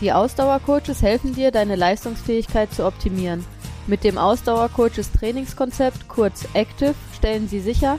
[0.00, 3.44] Die Ausdauercoaches helfen dir, deine Leistungsfähigkeit zu optimieren.
[3.86, 7.98] Mit dem Ausdauercoaches Trainingskonzept, kurz Active, stellen sie sicher,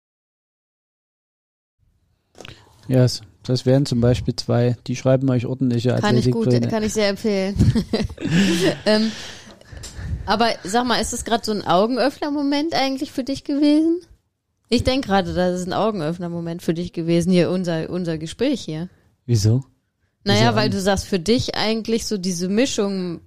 [2.91, 3.21] Yes.
[3.43, 7.09] Das wären zum Beispiel zwei, die schreiben euch ordentliche Kann ich gut, kann ich sehr
[7.09, 7.55] empfehlen.
[8.85, 9.11] ähm,
[10.27, 14.01] aber sag mal, ist das gerade so ein Augenöffner-Moment eigentlich für dich gewesen?
[14.69, 18.89] Ich denke gerade, das ist ein Augenöffner-Moment für dich gewesen, hier unser, unser Gespräch hier.
[19.25, 19.63] Wieso?
[20.23, 23.21] Naja, Wieso weil du sagst, für dich eigentlich so diese Mischung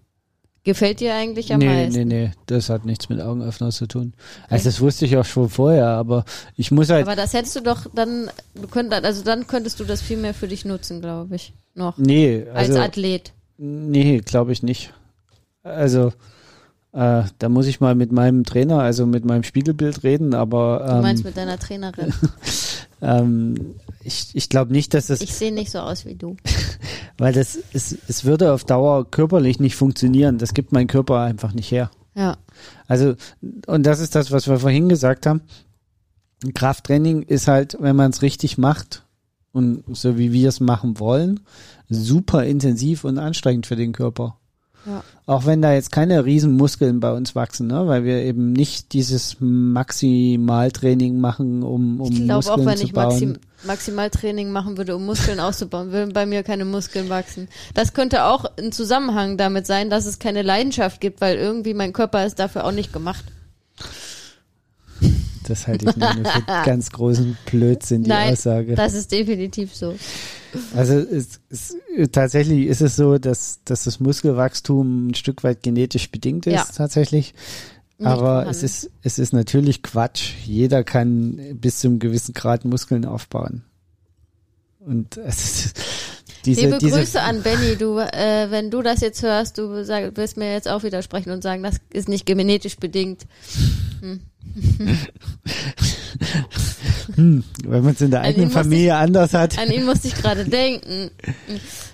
[0.65, 2.09] gefällt dir eigentlich am nee, meisten.
[2.09, 4.15] nee, nee, das hat nichts mit Augenöffner zu tun.
[4.49, 6.25] Also das wusste ich auch schon vorher, aber
[6.57, 9.85] ich muss halt, Aber das hättest du doch dann, du könntest, also dann könntest du
[9.85, 11.53] das viel mehr für dich nutzen, glaube ich.
[11.75, 11.99] Noch.
[11.99, 13.33] nee, als also, Athlet.
[13.59, 14.93] nee, glaube ich nicht.
[15.63, 16.13] Also,
[16.95, 21.03] äh, da muss ich mal mit meinem Trainer, also mit meinem Spiegelbild reden, aber Du
[21.03, 22.15] meinst ähm, mit deiner Trainerin.
[23.03, 26.37] ähm, ich, ich glaube nicht, dass das, Ich sehe nicht so aus wie du.
[27.19, 30.39] weil das, es, es würde auf Dauer körperlich nicht funktionieren.
[30.39, 31.91] Das gibt mein Körper einfach nicht her.
[32.15, 32.37] Ja.
[32.87, 33.15] Also,
[33.67, 35.41] und das ist das, was wir vorhin gesagt haben.
[36.55, 39.05] Krafttraining ist halt, wenn man es richtig macht
[39.51, 41.41] und so wie wir es machen wollen,
[41.89, 44.37] super intensiv und anstrengend für den Körper.
[44.87, 45.03] Ja.
[45.27, 47.87] Auch wenn da jetzt keine Riesenmuskeln bei uns wachsen, ne?
[47.87, 52.85] weil wir eben nicht dieses Maximaltraining machen, um, um Ich glaube Muskeln auch, wenn zu
[52.85, 53.09] ich bauen.
[53.09, 57.49] Maxim Maximaltraining machen würde, um Muskeln auszubauen, würden bei mir keine Muskeln wachsen.
[57.73, 61.95] Das könnte auch ein Zusammenhang damit sein, dass es keine Leidenschaft gibt, weil irgendwie mein
[61.95, 63.25] Körper ist dafür auch nicht gemacht.
[65.47, 68.75] Das halte ich nur für ganz großen Blödsinn, die Nein, Aussage.
[68.75, 69.95] das ist definitiv so.
[70.75, 71.77] Also es, es,
[72.13, 76.67] tatsächlich ist es so, dass, dass das Muskelwachstum ein Stück weit genetisch bedingt ist, Ja.
[76.75, 77.35] tatsächlich.
[78.03, 80.33] Aber es ist, es ist natürlich Quatsch.
[80.45, 83.63] Jeder kann bis zu einem gewissen Grad Muskeln aufbauen.
[84.81, 85.81] Und es ist,
[86.47, 87.77] diese, Liebe diese, Grüße an Benny.
[87.77, 91.43] Du, äh, wenn du das jetzt hörst, du sag, wirst mir jetzt auch widersprechen und
[91.43, 93.23] sagen, das ist nicht genetisch bedingt.
[94.01, 94.21] hm,
[97.65, 99.59] wenn man es in der eigenen Familie anders hat.
[99.59, 101.11] An ihn musste ich gerade denken.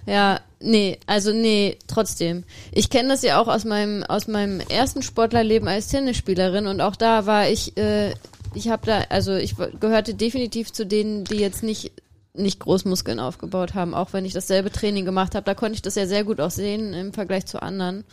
[0.06, 2.44] Ja, nee, also nee, trotzdem.
[2.72, 6.96] Ich kenne das ja auch aus meinem aus meinem ersten Sportlerleben als Tennisspielerin und auch
[6.96, 8.14] da war ich äh,
[8.54, 11.92] ich habe da also ich gehörte definitiv zu denen, die jetzt nicht
[12.34, 15.44] nicht Großmuskeln aufgebaut haben, auch wenn ich dasselbe Training gemacht habe.
[15.44, 18.04] Da konnte ich das ja sehr gut auch sehen im Vergleich zu anderen,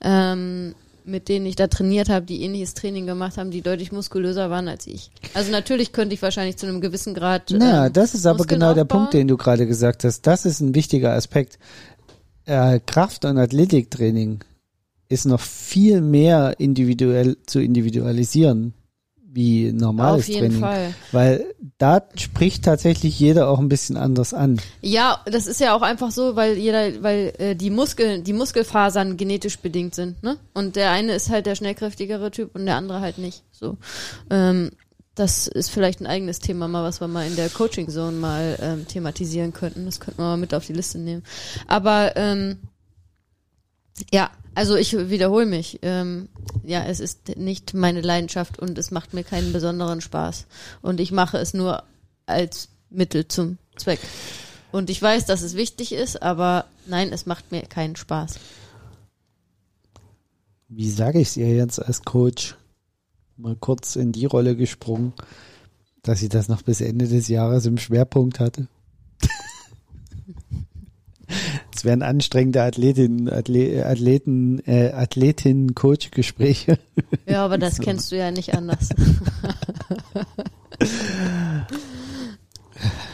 [0.00, 4.50] ähm, mit denen ich da trainiert habe, die ähnliches Training gemacht haben, die deutlich muskulöser
[4.50, 5.10] waren als ich.
[5.34, 7.54] Also natürlich könnte ich wahrscheinlich zu einem gewissen Grad.
[7.56, 9.02] Na, ähm, das ist aber Muskeln genau der aufbauen.
[9.02, 10.26] Punkt, den du gerade gesagt hast.
[10.26, 11.58] Das ist ein wichtiger Aspekt.
[12.44, 14.40] Äh, Kraft- und Athletiktraining
[15.08, 18.74] ist noch viel mehr individuell zu individualisieren
[19.32, 20.60] wie normales Auf jeden Training.
[20.60, 20.94] Fall.
[21.12, 24.60] Weil da spricht tatsächlich jeder auch ein bisschen anders an.
[24.82, 29.16] Ja, das ist ja auch einfach so, weil jeder, weil äh, die Muskeln, die Muskelfasern
[29.16, 30.36] genetisch bedingt sind, ne?
[30.52, 33.44] Und der eine ist halt der schnellkräftigere Typ und der andere halt nicht.
[33.52, 33.76] So,
[34.30, 34.70] ähm,
[35.14, 38.58] das ist vielleicht ein eigenes Thema mal, was wir mal in der Coaching Zone mal
[38.60, 39.84] ähm, thematisieren könnten.
[39.84, 41.22] Das könnten wir mal mit auf die Liste nehmen.
[41.66, 42.58] Aber ähm,
[44.12, 45.78] ja, also ich wiederhole mich.
[45.82, 46.28] Ähm,
[46.64, 50.46] ja, es ist nicht meine Leidenschaft und es macht mir keinen besonderen Spaß.
[50.82, 51.82] Und ich mache es nur
[52.26, 54.00] als Mittel zum Zweck.
[54.72, 58.38] Und ich weiß, dass es wichtig ist, aber nein, es macht mir keinen Spaß.
[60.68, 62.56] Wie sage ich es ihr jetzt als Coach?
[63.36, 65.14] Mal kurz in die Rolle gesprungen,
[66.02, 68.68] dass sie das noch bis Ende des Jahres im Schwerpunkt hatte.
[71.80, 76.78] Es wären anstrengende Athletinnen, Athle Athleten, äh, Athletinnen-Coach-Gespräche.
[77.24, 78.90] Ja, aber das kennst du ja nicht anders.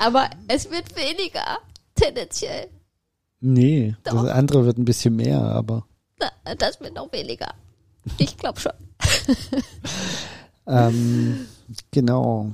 [0.01, 1.59] aber es wird weniger,
[1.95, 2.67] tendenziell.
[3.39, 4.25] Nee, das Doch.
[4.25, 5.87] andere wird ein bisschen mehr, aber
[6.19, 7.55] Na, Das wird noch weniger.
[8.19, 8.73] Ich glaube schon.
[10.67, 11.47] ähm,
[11.93, 12.51] genau.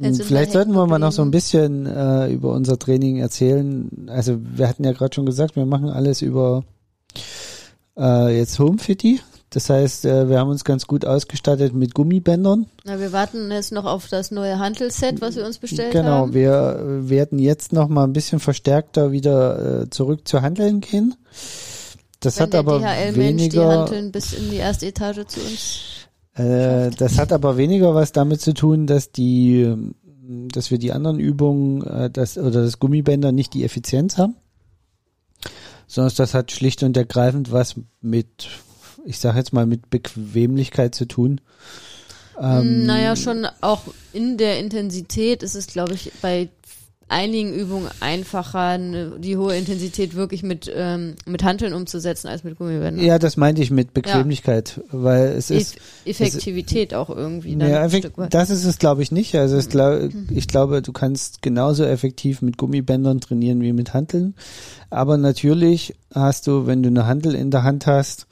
[0.00, 4.08] Sind Vielleicht sollten wir mal noch so ein bisschen äh, über unser Training erzählen.
[4.08, 6.64] Also wir hatten ja gerade schon gesagt, wir machen alles über
[7.98, 9.20] äh, jetzt Homefitty.
[9.50, 12.66] Das heißt, äh, wir haben uns ganz gut ausgestattet mit Gummibändern.
[12.84, 16.34] Na, wir warten jetzt noch auf das neue Hantelset, was wir uns bestellt genau, haben.
[16.34, 21.16] wir äh, werden jetzt noch mal ein bisschen verstärkter wieder äh, zurück zu Handeln gehen.
[22.20, 25.99] Das Wenn hat aber die weniger Hanteln bis in die erste Etage zu uns.
[26.34, 29.94] Äh, das hat aber weniger was damit zu tun, dass die, ähm,
[30.52, 34.36] dass wir die anderen Übungen, äh, das oder das Gummibänder nicht die Effizienz haben,
[35.86, 38.48] sondern das hat schlicht und ergreifend was mit,
[39.04, 41.40] ich sage jetzt mal mit Bequemlichkeit zu tun.
[42.40, 46.48] Ähm, naja, schon auch in der Intensität ist es, glaube ich, bei
[47.10, 52.56] einigen Übungen einfacher, ne, die hohe Intensität wirklich mit, ähm, mit Hanteln umzusetzen als mit
[52.56, 53.04] Gummibändern.
[53.04, 57.54] Ja, das meinte ich mit Bequemlichkeit, weil es ist Eff Effektivität auch irgendwie.
[57.58, 58.32] Ja, ein effekt, Stück weit.
[58.32, 59.34] das ist es, glaube ich, nicht.
[59.34, 64.34] Also es glaub, ich glaube, du kannst genauso effektiv mit Gummibändern trainieren wie mit Hanteln.
[64.88, 68.28] Aber natürlich hast du, wenn du eine Hantel in der Hand hast,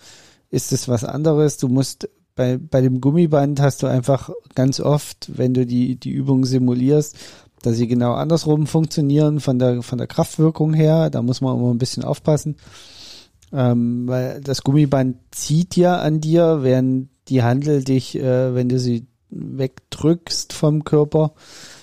[0.51, 1.57] ist es was anderes.
[1.57, 6.11] Du musst bei, bei dem Gummiband hast du einfach ganz oft, wenn du die, die
[6.11, 7.17] Übung simulierst,
[7.63, 11.11] dass sie genau andersrum funktionieren von der, von der Kraftwirkung her.
[11.11, 12.57] Da muss man immer ein bisschen aufpassen.
[13.53, 18.79] Ähm, weil das Gummiband zieht ja an dir, während die Handel dich, äh, wenn du
[18.79, 21.33] sie wegdrückst vom Körper.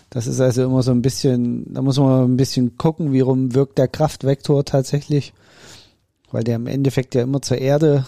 [0.09, 3.53] Das ist also immer so ein bisschen, da muss man ein bisschen gucken, wie rum
[3.53, 5.34] wirkt der Kraftvektor tatsächlich.
[6.32, 8.05] Weil der im Endeffekt ja immer zur Erde,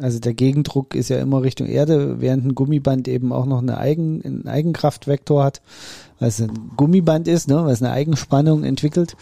[0.00, 3.78] also der Gegendruck ist ja immer Richtung Erde, während ein Gummiband eben auch noch eine
[3.78, 5.60] Eigen, einen Eigenkraftvektor hat,
[6.20, 9.16] es ein Gummiband ist, ne, es eine Eigenspannung entwickelt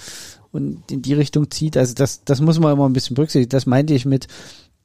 [0.53, 1.77] und in die Richtung zieht.
[1.77, 3.51] Also das, das muss man immer ein bisschen berücksichtigen.
[3.51, 4.29] Das meinte ich mit,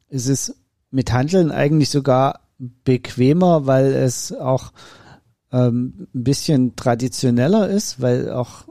[0.10, 0.56] es ist
[0.92, 4.72] mit Handeln eigentlich sogar bequemer, weil es auch
[5.52, 8.66] ähm, ein bisschen traditioneller ist, weil auch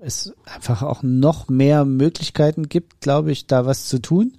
[0.00, 4.32] es einfach auch noch mehr Möglichkeiten gibt, glaube ich, da was zu tun,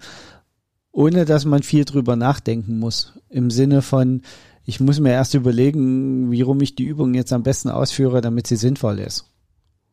[0.93, 3.13] ohne dass man viel drüber nachdenken muss.
[3.29, 4.21] Im Sinne von,
[4.63, 8.47] ich muss mir erst überlegen, wie rum ich die Übung jetzt am besten ausführe, damit
[8.47, 9.25] sie sinnvoll ist.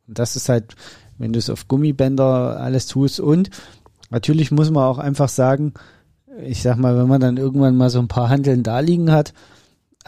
[0.06, 0.76] Und das ist halt,
[1.18, 3.50] wenn du es auf Gummibänder alles tust und
[4.10, 5.72] natürlich muss man auch einfach sagen,
[6.42, 9.32] ich sag mal, wenn man dann irgendwann mal so ein paar Handeln da liegen hat,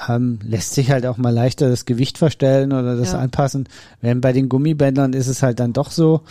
[0.09, 3.19] ähm, lässt sich halt auch mal leichter das Gewicht verstellen oder das Ja.
[3.19, 3.69] anpassen.
[4.01, 6.23] Wenn bei den Gummibändern ist es halt dann doch so,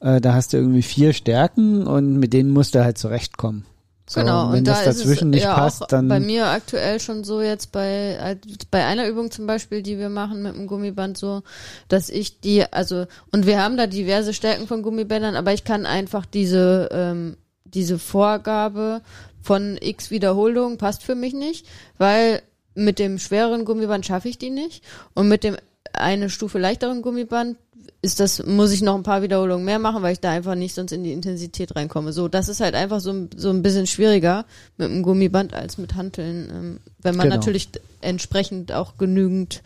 [0.00, 3.64] äh, da hast du irgendwie vier Stärken und mit denen musst du halt zurechtkommen.
[4.08, 6.06] So, genau, und wenn und das da ist dazwischen es nicht ja passt, auch dann
[6.06, 8.38] bei mir aktuell schon so jetzt bei
[8.70, 11.42] bei einer Übung zum Beispiel, die wir machen mit dem Gummiband so,
[11.88, 15.86] dass ich die also und wir haben da diverse Stärken von Gummibändern, aber ich kann
[15.86, 19.02] einfach diese ähm, diese Vorgabe
[19.42, 21.66] von X Wiederholungen passt für mich nicht,
[21.98, 22.42] weil
[22.74, 24.84] mit dem schwereren Gummiband schaffe ich die nicht
[25.14, 25.56] und mit dem
[25.92, 27.56] eine Stufe leichteren Gummiband
[28.02, 30.74] ist das, muss ich noch ein paar Wiederholungen mehr machen, weil ich da einfach nicht
[30.74, 32.12] sonst in die Intensität reinkomme.
[32.12, 34.44] So, das ist halt einfach so, ein- so ein bisschen schwieriger
[34.76, 36.48] mit dem Gummiband als mit Hanteln.
[36.52, 37.36] Ähm, wenn man Genau.
[37.36, 37.68] natürlich
[38.02, 39.62] entsprechend auch genügend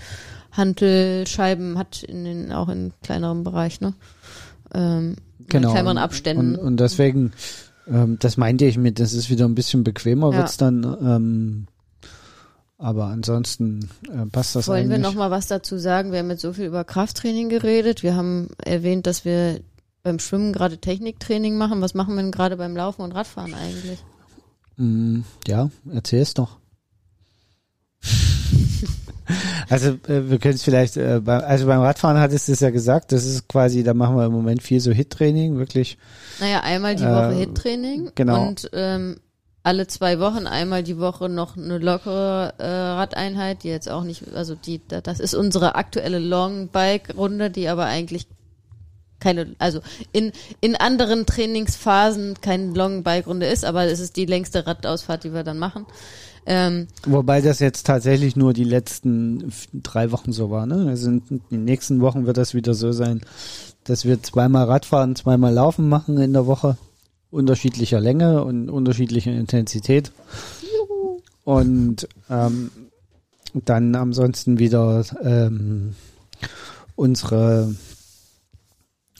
[0.53, 3.95] Hantelscheiben hat in den, auch in kleineren Bereich, ne?
[4.75, 5.17] Ähm,
[5.49, 5.69] genau.
[5.69, 6.55] In kleineren Abständen.
[6.57, 7.33] Und, und deswegen,
[7.89, 10.39] ähm, das meinte ich mit, das ist wieder ein bisschen bequemer Ja.
[10.39, 10.85] wird's dann.
[11.03, 11.67] Ähm,
[12.81, 15.13] aber ansonsten äh, passt das Wollen wir eigentlich.
[15.13, 16.13] noch mal was dazu sagen?
[16.13, 18.03] Wir haben jetzt so viel über Krafttraining geredet.
[18.03, 19.61] Wir haben erwähnt, dass wir
[20.03, 21.83] beim Schwimmen gerade Techniktraining machen.
[21.83, 23.99] Was machen wir denn gerade beim Laufen und Radfahren eigentlich?
[24.77, 26.57] Mm, ja, erzähl's doch.
[29.69, 32.71] also äh, wir können es vielleicht, äh, bei, also beim Radfahren hattest du es ja
[32.71, 35.99] gesagt, das ist quasi, da machen wir im Moment viel so Hit-Training, wirklich.
[36.41, 38.49] Naja, einmal die Äh, Woche Hit-Training genau.
[38.49, 39.21] und ähm,
[39.63, 44.33] alle zwei Wochen einmal die Woche noch eine lockere äh, Radeinheit, die jetzt auch nicht,
[44.35, 48.27] also die, da- das ist unsere aktuelle Long-Bike-Runde, die aber eigentlich
[49.19, 49.81] keine, also
[50.13, 50.33] in,
[50.63, 55.59] in anderen Trainingsphasen keine Long-Bike-Runde ist, aber es ist die längste Radausfahrt, die wir dann
[55.59, 55.85] machen.
[56.47, 60.65] Ähm, Wobei das jetzt tatsächlich nur die letzten drei Wochen so war.
[60.65, 60.87] Ne?
[60.89, 63.21] Also in den nächsten Wochen wird das wieder so sein,
[63.85, 66.79] dass wir zweimal Radfahren, zweimal Laufen machen in der Woche.
[67.31, 70.13] Unterschiedlicher Länge und unterschiedlicher Intensität.
[71.45, 72.71] Und ähm,
[73.55, 75.95] dann ansonsten wieder ähm,
[76.97, 77.75] unsere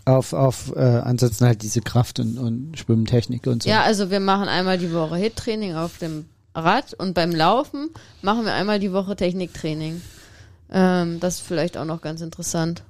[0.05, 3.69] auf, auf äh, ansonsten halt diese Kraft und, und Schwimmtechnik und so.
[3.69, 7.91] Ja, also wir machen einmal die Woche Hit-Training auf dem Rad und beim Laufen
[8.23, 10.01] machen wir einmal die Woche Techniktraining.
[10.73, 12.83] Ähm, das ist vielleicht auch noch ganz interessant.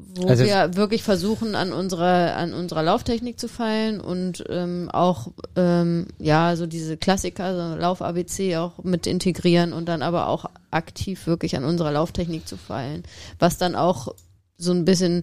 [0.00, 5.32] Wo Also- wir wirklich versuchen, an unserer, an unserer Lauftechnik zu feilen und ähm, auch
[5.56, 11.26] ähm, ja, so diese Klassiker, so Lauf-ABC auch mit integrieren und dann aber auch aktiv
[11.26, 13.02] wirklich an unserer Lauftechnik zu feilen.
[13.40, 14.14] Was dann auch
[14.56, 15.22] so ein bisschen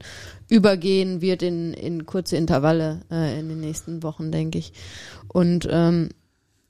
[0.49, 4.73] übergehen wird in, in kurze Intervalle äh, in den nächsten Wochen, denke ich.
[5.29, 6.09] Und ähm,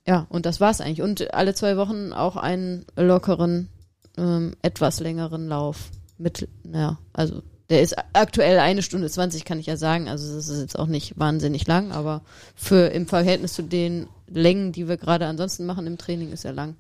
[0.08, 1.02] ja, und das war's eigentlich.
[1.02, 3.70] Und alle zwei Wochen auch einen lockeren,
[4.18, 9.66] ähm, etwas längeren Lauf mit, ja, also der ist aktuell eine Stunde 20, kann ich
[9.66, 10.08] ja sagen.
[10.08, 12.22] Also das ist jetzt auch nicht wahnsinnig lang, aber
[12.56, 16.54] für im Verhältnis zu den Längen, die wir gerade ansonsten machen im Training, ist er
[16.54, 16.76] lang.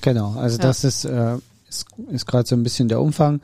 [0.00, 0.62] Genau, also Ja.
[0.62, 1.36] das ist, äh,
[1.68, 3.40] ist, ist gerade so ein bisschen der Umfang.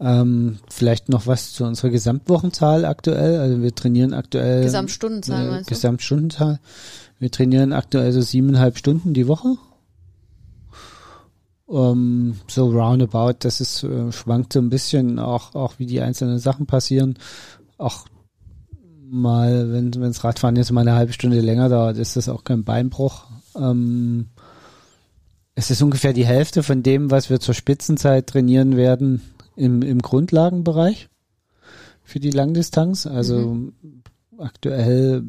[0.00, 3.38] Ähm, vielleicht noch was zu unserer Gesamtwochenzahl aktuell.
[3.38, 5.74] Also wir trainieren aktuell Gesamtstundenzahl äh, meinst du?
[5.74, 6.58] Gesamtstundenzahl.
[7.18, 9.56] Wir trainieren aktuell so siebeneinhalb Stunden die Woche.
[11.70, 16.38] Ähm, so roundabout, das ist, äh, schwankt so ein bisschen, auch, auch wie die einzelnen
[16.38, 17.14] Sachen passieren.
[17.78, 18.06] Auch
[19.08, 22.64] mal, wenn wenns Radfahren jetzt mal eine halbe Stunde länger dauert, ist das auch kein
[22.64, 23.24] Beinbruch.
[23.56, 24.28] Ähm,
[25.54, 29.22] es ist ungefähr die Hälfte von dem, was wir zur Spitzenzeit trainieren werden
[29.56, 31.08] im, im Grundlagenbereich
[32.02, 33.06] für die Langdistanz.
[33.06, 33.72] Also
[34.38, 35.22] aktuell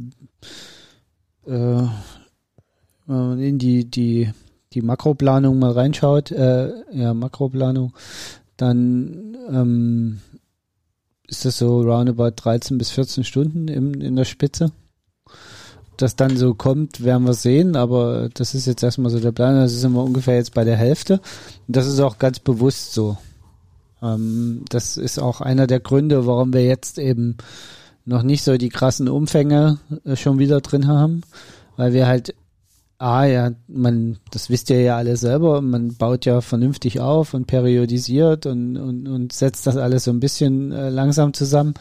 [1.46, 1.84] äh,
[3.08, 4.32] in die, die,
[4.74, 7.94] die Makroplanung mal reinschaut, äh, ja, Makroplanung,
[8.58, 10.22] dann ähm,
[11.28, 14.72] ist das so roundabout 13 bis 14 Stunden im, in der Spitze.
[15.98, 19.56] Das dann so kommt, werden wir sehen, aber das ist jetzt erstmal so der Plan.
[19.56, 21.22] Das ist immer ungefähr jetzt bei der Hälfte.
[21.68, 23.18] Das ist auch ganz bewusst so.
[24.02, 27.38] Ähm, das ist auch einer der Gründe, warum wir jetzt eben
[28.06, 31.22] noch nicht so die krassen Umfänge äh, schon wieder drin haben,
[31.78, 32.34] weil wir halt
[33.02, 37.48] Ah ja, man, das wisst ihr ja alle selber, man baut ja vernünftig auf und
[37.48, 41.74] periodisiert und, und, und setzt das alles so ein bisschen äh, langsam zusammen.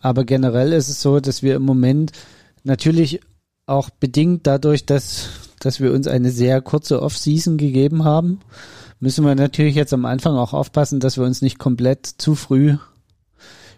[0.00, 2.10] Aber generell ist es so, dass wir im Moment
[2.64, 3.20] natürlich
[3.66, 5.28] auch bedingt dadurch, dass,
[5.60, 8.40] dass wir uns eine sehr kurze Off-Season gegeben haben,
[8.98, 12.76] müssen wir natürlich jetzt am Anfang auch aufpassen, dass wir uns nicht komplett zu früh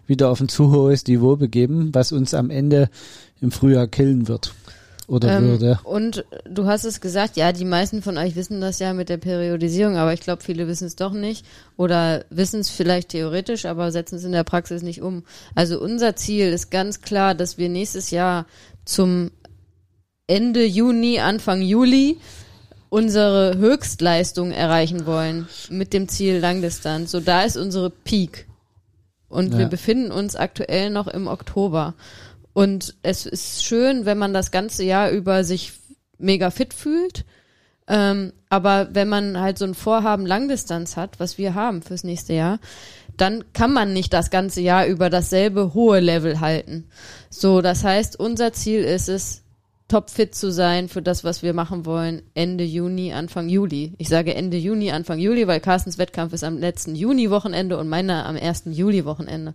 [0.07, 2.89] wieder auf ein zu hohes Niveau begeben, was uns am Ende
[3.41, 4.55] im Frühjahr killen wird.
[5.07, 5.79] Oder Ähm, würde.
[5.85, 9.15] und du hast es gesagt, ja, die meisten von euch wissen das ja mit der
[9.17, 11.45] Periodisierung, aber ich glaube, viele wissen es doch nicht
[11.77, 15.23] oder wissen es vielleicht theoretisch, aber setzen es in der Praxis nicht um.
[15.55, 18.47] Also unser Ziel ist ganz klar, dass wir nächstes Jahr
[18.83, 19.31] zum
[20.27, 22.17] Ende Juni, Anfang Juli
[22.89, 27.11] unsere Höchstleistung erreichen wollen mit dem Ziel Langdistanz.
[27.11, 28.45] So, da ist unsere Peak.
[29.29, 29.67] Und wir Ja.
[29.67, 31.95] befinden uns aktuell noch im Oktober.
[32.57, 35.73] Und es ist schön, wenn man das ganze Jahr über sich
[36.17, 37.23] mega fit fühlt.
[37.87, 42.33] Ähm, aber wenn man halt so ein Vorhaben Langdistanz hat, was wir haben fürs nächste
[42.33, 42.57] Jahr,
[43.15, 46.89] dann kann man nicht das ganze Jahr über dasselbe hohe Level halten.
[47.29, 49.43] So, das heißt, unser Ziel ist es,
[49.87, 53.93] topfit zu sein für das, was wir machen wollen, Ende Juni, Anfang Juli.
[53.99, 58.25] Ich sage Ende Juni, Anfang Juli, weil Carstens Wettkampf ist am letzten Juni-Wochenende und meiner
[58.25, 59.53] am ersten Juli-Wochenende.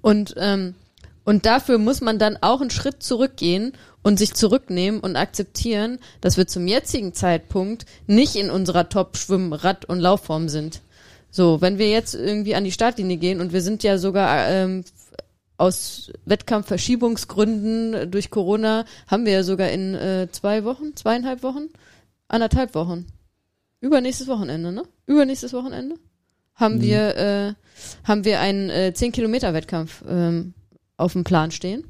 [0.00, 0.74] Und, ähm,
[1.28, 6.38] und dafür muss man dann auch einen Schritt zurückgehen und sich zurücknehmen und akzeptieren, dass
[6.38, 10.80] wir zum jetzigen Zeitpunkt nicht in unserer Top-Schwimm-, Rad- und Laufform sind.
[11.30, 14.84] So, wenn wir jetzt irgendwie an die Startlinie gehen und wir sind ja sogar ähm,
[15.58, 21.68] aus Wettkampfverschiebungsgründen durch Corona haben wir ja sogar in äh, zwei Wochen, zweieinhalb Wochen,
[22.28, 23.04] anderthalb Wochen,
[23.82, 24.84] übernächstes Wochenende, ne?
[25.04, 25.96] Übernächstes Wochenende
[26.54, 26.80] haben Mhm.
[26.80, 27.54] wir äh,
[28.04, 30.54] haben wir einen äh, 10 Kilometer Wettkampf ähm,
[30.98, 31.84] auf dem Plan stehen.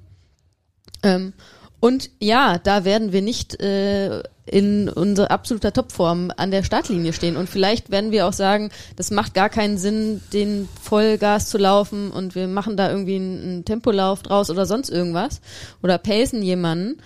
[1.03, 1.33] Ähm,
[1.81, 7.37] und ja, da werden wir nicht äh, in unserer absoluter Topform an der Startlinie stehen.
[7.37, 12.11] Und vielleicht werden wir auch sagen, das macht gar keinen Sinn, den Vollgas zu laufen
[12.11, 15.41] und wir machen da irgendwie einen, einen Tempolauf draus oder sonst irgendwas
[15.83, 17.01] oder pacen jemanden.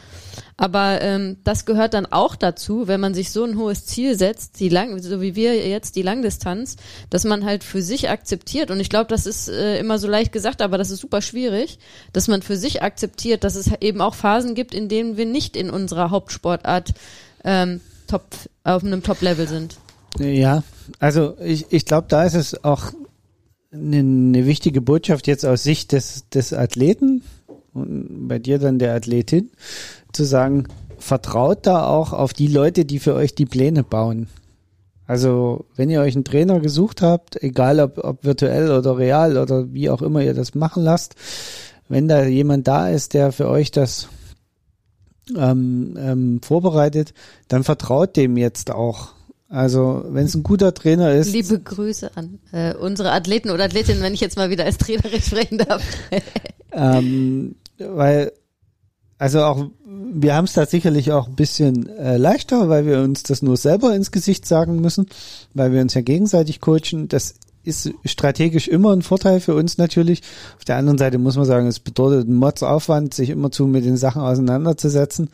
[0.57, 4.61] Aber ähm, das gehört dann auch dazu, wenn man sich so ein hohes Ziel setzt,
[4.61, 6.77] die lang, so wie wir jetzt die Langdistanz,
[7.11, 8.71] dass man halt für sich akzeptiert.
[8.71, 11.79] Und ich glaube, das ist äh, immer so leicht gesagt, aber das ist super schwierig,
[12.13, 15.57] dass man für sich akzeptiert, dass es eben auch Phasen gibt, in denen wir nicht
[15.57, 16.95] in unserer Hauptsportart
[17.45, 18.25] ähm, top
[18.65, 19.77] auf einem Top-Level sind.
[20.19, 20.63] Ja,
[20.99, 22.93] also ich, ich glaube, da ist es auch
[23.73, 27.23] eine, eine wichtige Botschaft jetzt aus Sicht des, des Athleten
[27.75, 29.51] und bei dir dann der Athletin,
[30.13, 30.69] zu sagen,
[30.99, 34.29] vertraut da auch auf die Leute, die für euch die Pläne bauen.
[35.07, 39.73] Also wenn ihr euch einen Trainer gesucht habt, egal ob, ob virtuell oder real oder
[39.73, 41.17] wie auch immer ihr das machen lasst,
[41.89, 44.09] wenn da jemand da ist, der für euch das
[45.37, 47.15] ähm, ähm, vorbereitet,
[47.49, 49.11] dann vertraut dem jetzt auch.
[49.49, 54.03] Also wenn es ein guter Trainer ist, Liebe Grüße an äh, unsere Athleten oder Athletinnen,
[54.03, 55.83] wenn ich jetzt mal wieder als Trainerin sprechen darf.
[56.73, 57.57] ähm,
[57.91, 58.33] weil
[59.19, 59.67] also auch
[60.15, 63.57] wir haben es da sicherlich auch ein bisschen äh, leichter, weil wir uns das nur
[63.57, 65.07] selber ins Gesicht sagen müssen,
[65.55, 67.09] weil wir uns ja gegenseitig coachen.
[67.09, 70.23] Das ist strategisch immer ein Vorteil für uns natürlich.
[70.59, 73.85] Auf der anderen Seite muss man sagen, es bedeutet einen Mordsaufwand, sich immer zu mit
[73.85, 75.31] den Sachen auseinanderzusetzen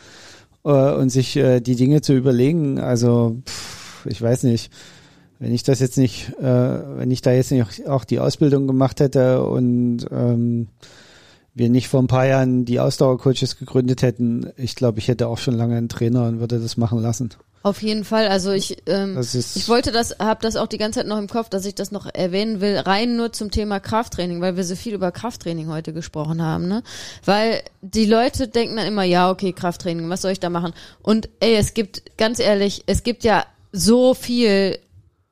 [0.65, 2.79] äh, und sich äh, die Dinge zu überlegen.
[2.79, 4.71] Also pff, ich weiß nicht,
[5.39, 9.01] wenn ich das jetzt nicht, äh, wenn ich da jetzt nicht auch die Ausbildung gemacht
[9.01, 10.69] hätte und ähm,
[11.55, 15.39] wir nicht vor ein paar Jahren die Ausdauercoaches gegründet hätten, ich glaube, ich hätte auch
[15.39, 17.31] schon lange einen Trainer und würde das machen lassen.
[17.63, 18.29] Auf jeden Fall.
[18.29, 21.49] Also ich, ähm, ich wollte das, habe das auch die ganze Zeit noch im Kopf,
[21.49, 24.95] dass ich das noch erwähnen will, rein nur zum Thema Krafttraining, weil wir so viel
[24.95, 26.83] über Krafttraining heute gesprochen haben, ne?
[27.25, 30.73] Weil die Leute denken dann immer, ja, okay, Krafttraining, was soll ich da machen?
[31.03, 34.79] Und ey, es gibt, ganz ehrlich, es gibt ja so viel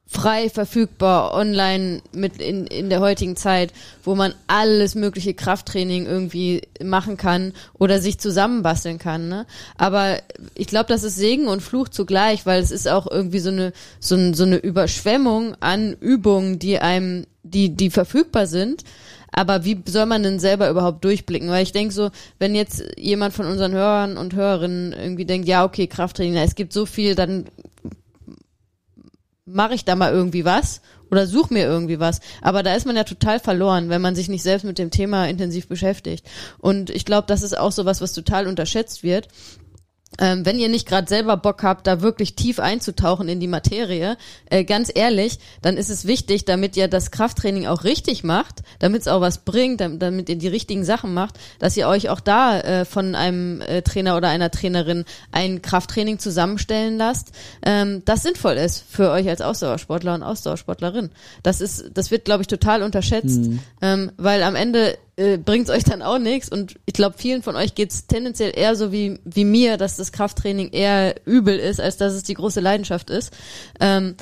[0.09, 3.73] frei verfügbar online mit in, in der heutigen Zeit,
[4.05, 9.29] wo man alles mögliche Krafttraining irgendwie machen kann oder sich zusammenbasteln kann.
[9.29, 9.47] Ne?
[9.77, 10.19] Aber
[10.55, 13.73] ich glaube, das ist Segen und Fluch zugleich, weil es ist auch irgendwie so eine
[13.99, 18.85] so, ein, so eine Überschwemmung an Übungen, die einem die die verfügbar sind.
[19.33, 21.51] Aber wie soll man denn selber überhaupt durchblicken?
[21.51, 25.65] Weil ich denke so, wenn jetzt jemand von unseren Hörern und Hörerinnen irgendwie denkt, ja,
[25.65, 27.45] okay, Krafttraining, na, es gibt so viel, dann
[29.47, 30.81] mache ich da mal irgendwie was
[31.11, 32.21] oder such mir irgendwie was.
[32.43, 35.29] Aber da ist man ja total verloren, wenn man sich nicht selbst mit dem Thema
[35.29, 36.27] intensiv beschäftigt.
[36.59, 39.29] Und ich glaube, das ist auch so was, was total unterschätzt wird.
[40.19, 44.17] Ähm, wenn ihr nicht gerade selber Bock habt, da wirklich tief einzutauchen in die Materie,
[44.51, 49.03] äh, ganz ehrlich, dann ist es wichtig, damit ihr das Krafttraining auch richtig macht, damit
[49.03, 52.21] es auch was bringt, damit, damit ihr die richtigen Sachen macht, dass ihr euch auch
[52.21, 57.33] da äh, von einem äh, Trainer oder einer Trainerin ein Krafttraining zusammenstellen lasst,
[57.65, 61.11] ähm, das sinnvoll ist für euch als Ausdauersportler und Ausdauersportlerin.
[61.43, 63.41] Das ist, das wird, glaube ich, total unterschätzt,
[63.83, 66.49] ähm, weil am Ende äh, bringt euch dann auch nichts.
[66.49, 70.13] Und ich glaube, vielen von euch geht's tendenziell eher so wie, wie mir, dass das
[70.13, 73.33] Krafttraining eher übel ist, als dass es die große Leidenschaft ist.
[73.81, 74.17] Ähm,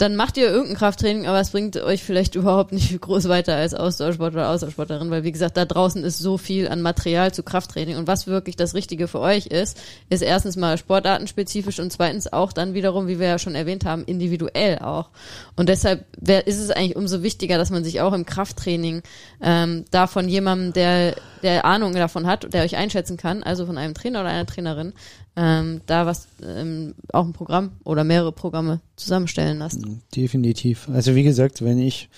[0.00, 3.74] dann macht ihr irgendein Krafttraining, aber es bringt euch vielleicht überhaupt nicht groß weiter als
[3.74, 7.98] Ausdauersportler oder Ausdauersportlerin, weil wie gesagt, da draußen ist so viel an Material zu Krafttraining
[7.98, 9.78] und was wirklich das Richtige für euch ist,
[10.08, 14.04] ist erstens mal sportartenspezifisch und zweitens auch dann wiederum, wie wir ja schon erwähnt haben,
[14.04, 15.10] individuell auch.
[15.56, 16.06] Und deshalb
[16.46, 19.02] ist es eigentlich umso wichtiger, dass man sich auch im Krafttraining
[19.42, 23.76] ähm, da von jemandem, der, der Ahnung davon hat, der euch einschätzen kann, also von
[23.76, 24.94] einem Trainer oder einer Trainerin,
[25.42, 29.80] ähm, da was, ähm, auch ein Programm oder mehrere Programme zusammenstellen lasst.
[30.14, 30.86] Definitiv.
[30.92, 32.10] Also wie gesagt, wenn ich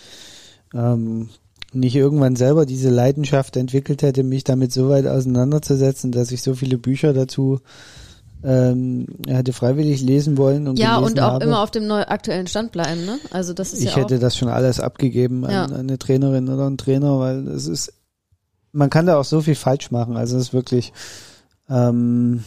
[0.75, 1.29] ähm,
[1.73, 6.55] nicht irgendwann selber diese Leidenschaft entwickelt hätte, mich damit so weit auseinanderzusetzen, dass ich so
[6.55, 7.61] viele Bücher dazu
[8.45, 11.45] ähm, hätte freiwillig lesen wollen und Ja, und auch habe.
[11.45, 13.21] immer auf dem neu aktuellen Stand bleiben, ne?
[13.31, 15.65] Also das ist ich ja hätte das schon alles abgegeben an, Ja.
[15.67, 17.93] an eine Trainerin oder einen Trainer, weil es ist,
[18.73, 20.17] man kann da auch so viel falsch machen.
[20.17, 20.93] Also es ist wirklich,
[21.71, 22.43] ähm,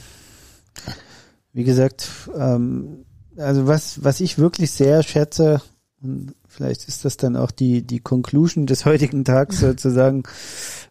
[1.56, 3.06] wie gesagt, ähm,
[3.38, 5.62] also was, was ich wirklich sehr schätze,
[6.04, 10.24] und vielleicht ist das dann auch die, die Conclusion des heutigen Tags sozusagen,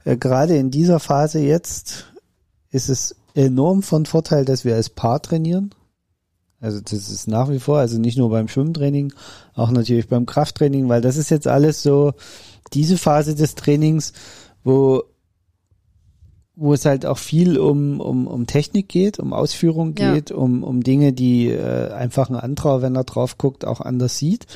[0.05, 2.07] äh, gerade in dieser Phase jetzt
[2.71, 5.75] ist es enorm von Vorteil, dass wir als Paar trainieren.
[6.61, 9.13] Also das ist nach wie vor, also nicht nur beim Schwimmtraining,
[9.53, 12.15] auch natürlich beim Krafttraining, weil das ist jetzt alles so
[12.73, 14.15] diese Phase des Trainings,
[14.63, 15.03] wo
[16.57, 20.13] wo es halt auch viel um, um, um Technik geht, um Ausführung Ja.
[20.13, 24.19] geht, um, um Dinge, die äh, einfach ein anderer, wenn er drauf guckt, auch anders
[24.19, 24.47] sieht.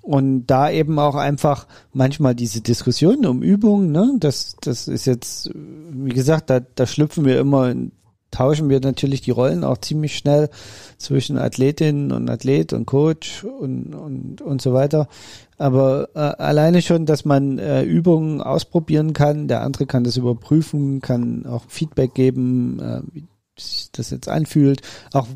[0.00, 5.50] Und da eben auch einfach manchmal diese Diskussionen um Übungen, ne, das, das ist jetzt,
[5.54, 7.92] wie gesagt, da, da schlüpfen wir immer, in,
[8.34, 10.50] tauschen wir natürlich die Rollen auch ziemlich schnell
[10.98, 15.08] zwischen Athletin und Athlet und Coach und, und, und so weiter.
[15.56, 21.00] Aber äh, alleine schon, dass man äh, Übungen ausprobieren kann, der andere kann das überprüfen,
[21.00, 23.24] kann auch Feedback geben, äh, wie
[23.56, 24.82] sich das jetzt anfühlt.
[25.12, 25.28] Auch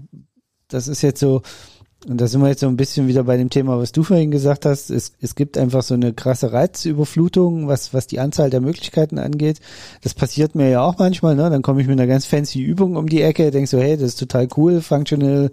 [0.66, 1.42] das ist jetzt so,
[2.07, 4.30] und da sind wir jetzt so ein bisschen wieder bei dem Thema, was du vorhin
[4.30, 4.88] gesagt hast.
[4.88, 9.59] Es, es gibt einfach so eine krasse Reizüberflutung, was, was die Anzahl der Möglichkeiten angeht.
[10.03, 11.51] Das passiert mir ja auch manchmal, ne?
[11.51, 14.11] Dann komme ich mit einer ganz fancy Übung um die Ecke, denk so, hey, das
[14.11, 15.51] ist total cool, functional,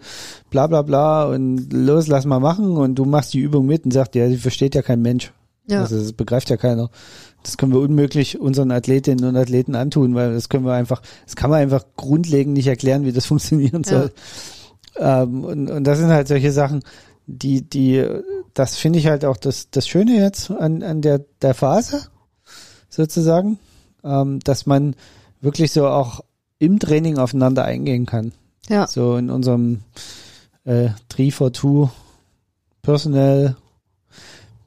[0.51, 3.91] bla bla bla und los, lass mal machen und du machst die Übung mit und
[3.91, 5.33] sagst, ja, die versteht ja kein Mensch.
[5.67, 5.81] Ja.
[5.81, 6.91] Also das begreift ja keiner.
[7.41, 11.35] Das können wir unmöglich unseren Athletinnen und Athleten antun, weil das können wir einfach, das
[11.35, 14.09] kann man einfach grundlegend nicht erklären, wie das funktionieren Ja.
[14.97, 16.83] Ähm, und, und das sind halt solche Sachen,
[17.27, 18.05] die, die,
[18.53, 22.07] das finde ich halt auch das, das Schöne jetzt an, an der, der Phase,
[22.89, 23.59] sozusagen,
[24.03, 24.95] ähm, dass man
[25.41, 26.21] wirklich so auch
[26.59, 28.31] im Training aufeinander eingehen kann.
[28.69, 28.87] Ja.
[28.87, 29.81] So in unserem
[30.63, 31.89] äh, 3 for 2
[32.81, 33.55] Personal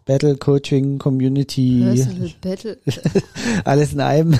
[0.05, 2.79] Battle Coaching Community, Personal Battle.
[3.65, 4.39] alles in einem.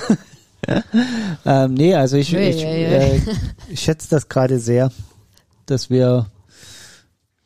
[1.45, 3.21] ähm, nee, also ich, ich, äh,
[3.69, 4.91] ich schätze das gerade sehr,
[5.69, 6.27] dass wir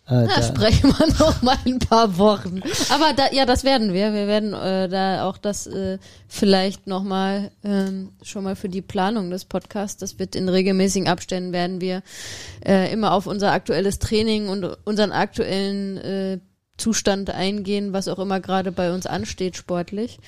[0.06, 2.62] äh, Da da, sprechen wir noch mal ein paar Wochen.
[2.90, 4.14] Aber da, ja, das werden wir.
[4.14, 5.98] Wir werden äh, da auch das äh,
[6.28, 9.98] vielleicht noch mal ähm, schon mal für die Planung des Podcasts.
[9.98, 12.04] Das wird in regelmäßigen Abständen werden wir
[12.66, 16.40] äh, immer auf unser aktuelles Training und unseren aktuellen äh,
[16.78, 20.20] Zustand eingehen, was auch immer gerade bei uns ansteht sportlich.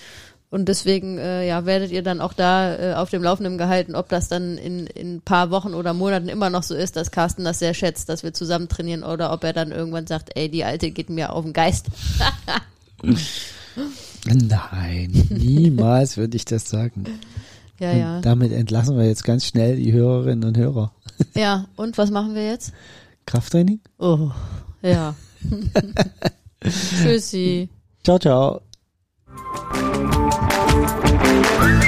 [0.50, 4.10] Und deswegen äh, ja, werdet ihr dann auch da äh, auf dem Laufenden gehalten, ob
[4.10, 7.44] das dann in, in ein paar Wochen oder Monaten immer noch so ist, dass Carsten
[7.44, 10.64] das sehr schätzt, dass wir zusammen trainieren oder ob er dann irgendwann sagt, ey, die
[10.64, 11.88] Alte geht mir auf den Geist.
[14.26, 17.06] Nein, niemals würde ich das sagen.
[17.80, 18.22] Ja, Und ja.
[18.22, 20.92] damit entlassen wir jetzt ganz schnell die Hörerinnen und Hörer.
[21.34, 22.74] Ja, und was machen wir jetzt?
[23.26, 23.80] Krafttraining?
[24.00, 24.32] Oh,
[24.82, 25.16] ja.
[26.62, 27.70] Tschüssi.
[28.04, 28.62] Ciao, ciao.
[31.44, 31.85] Thank you.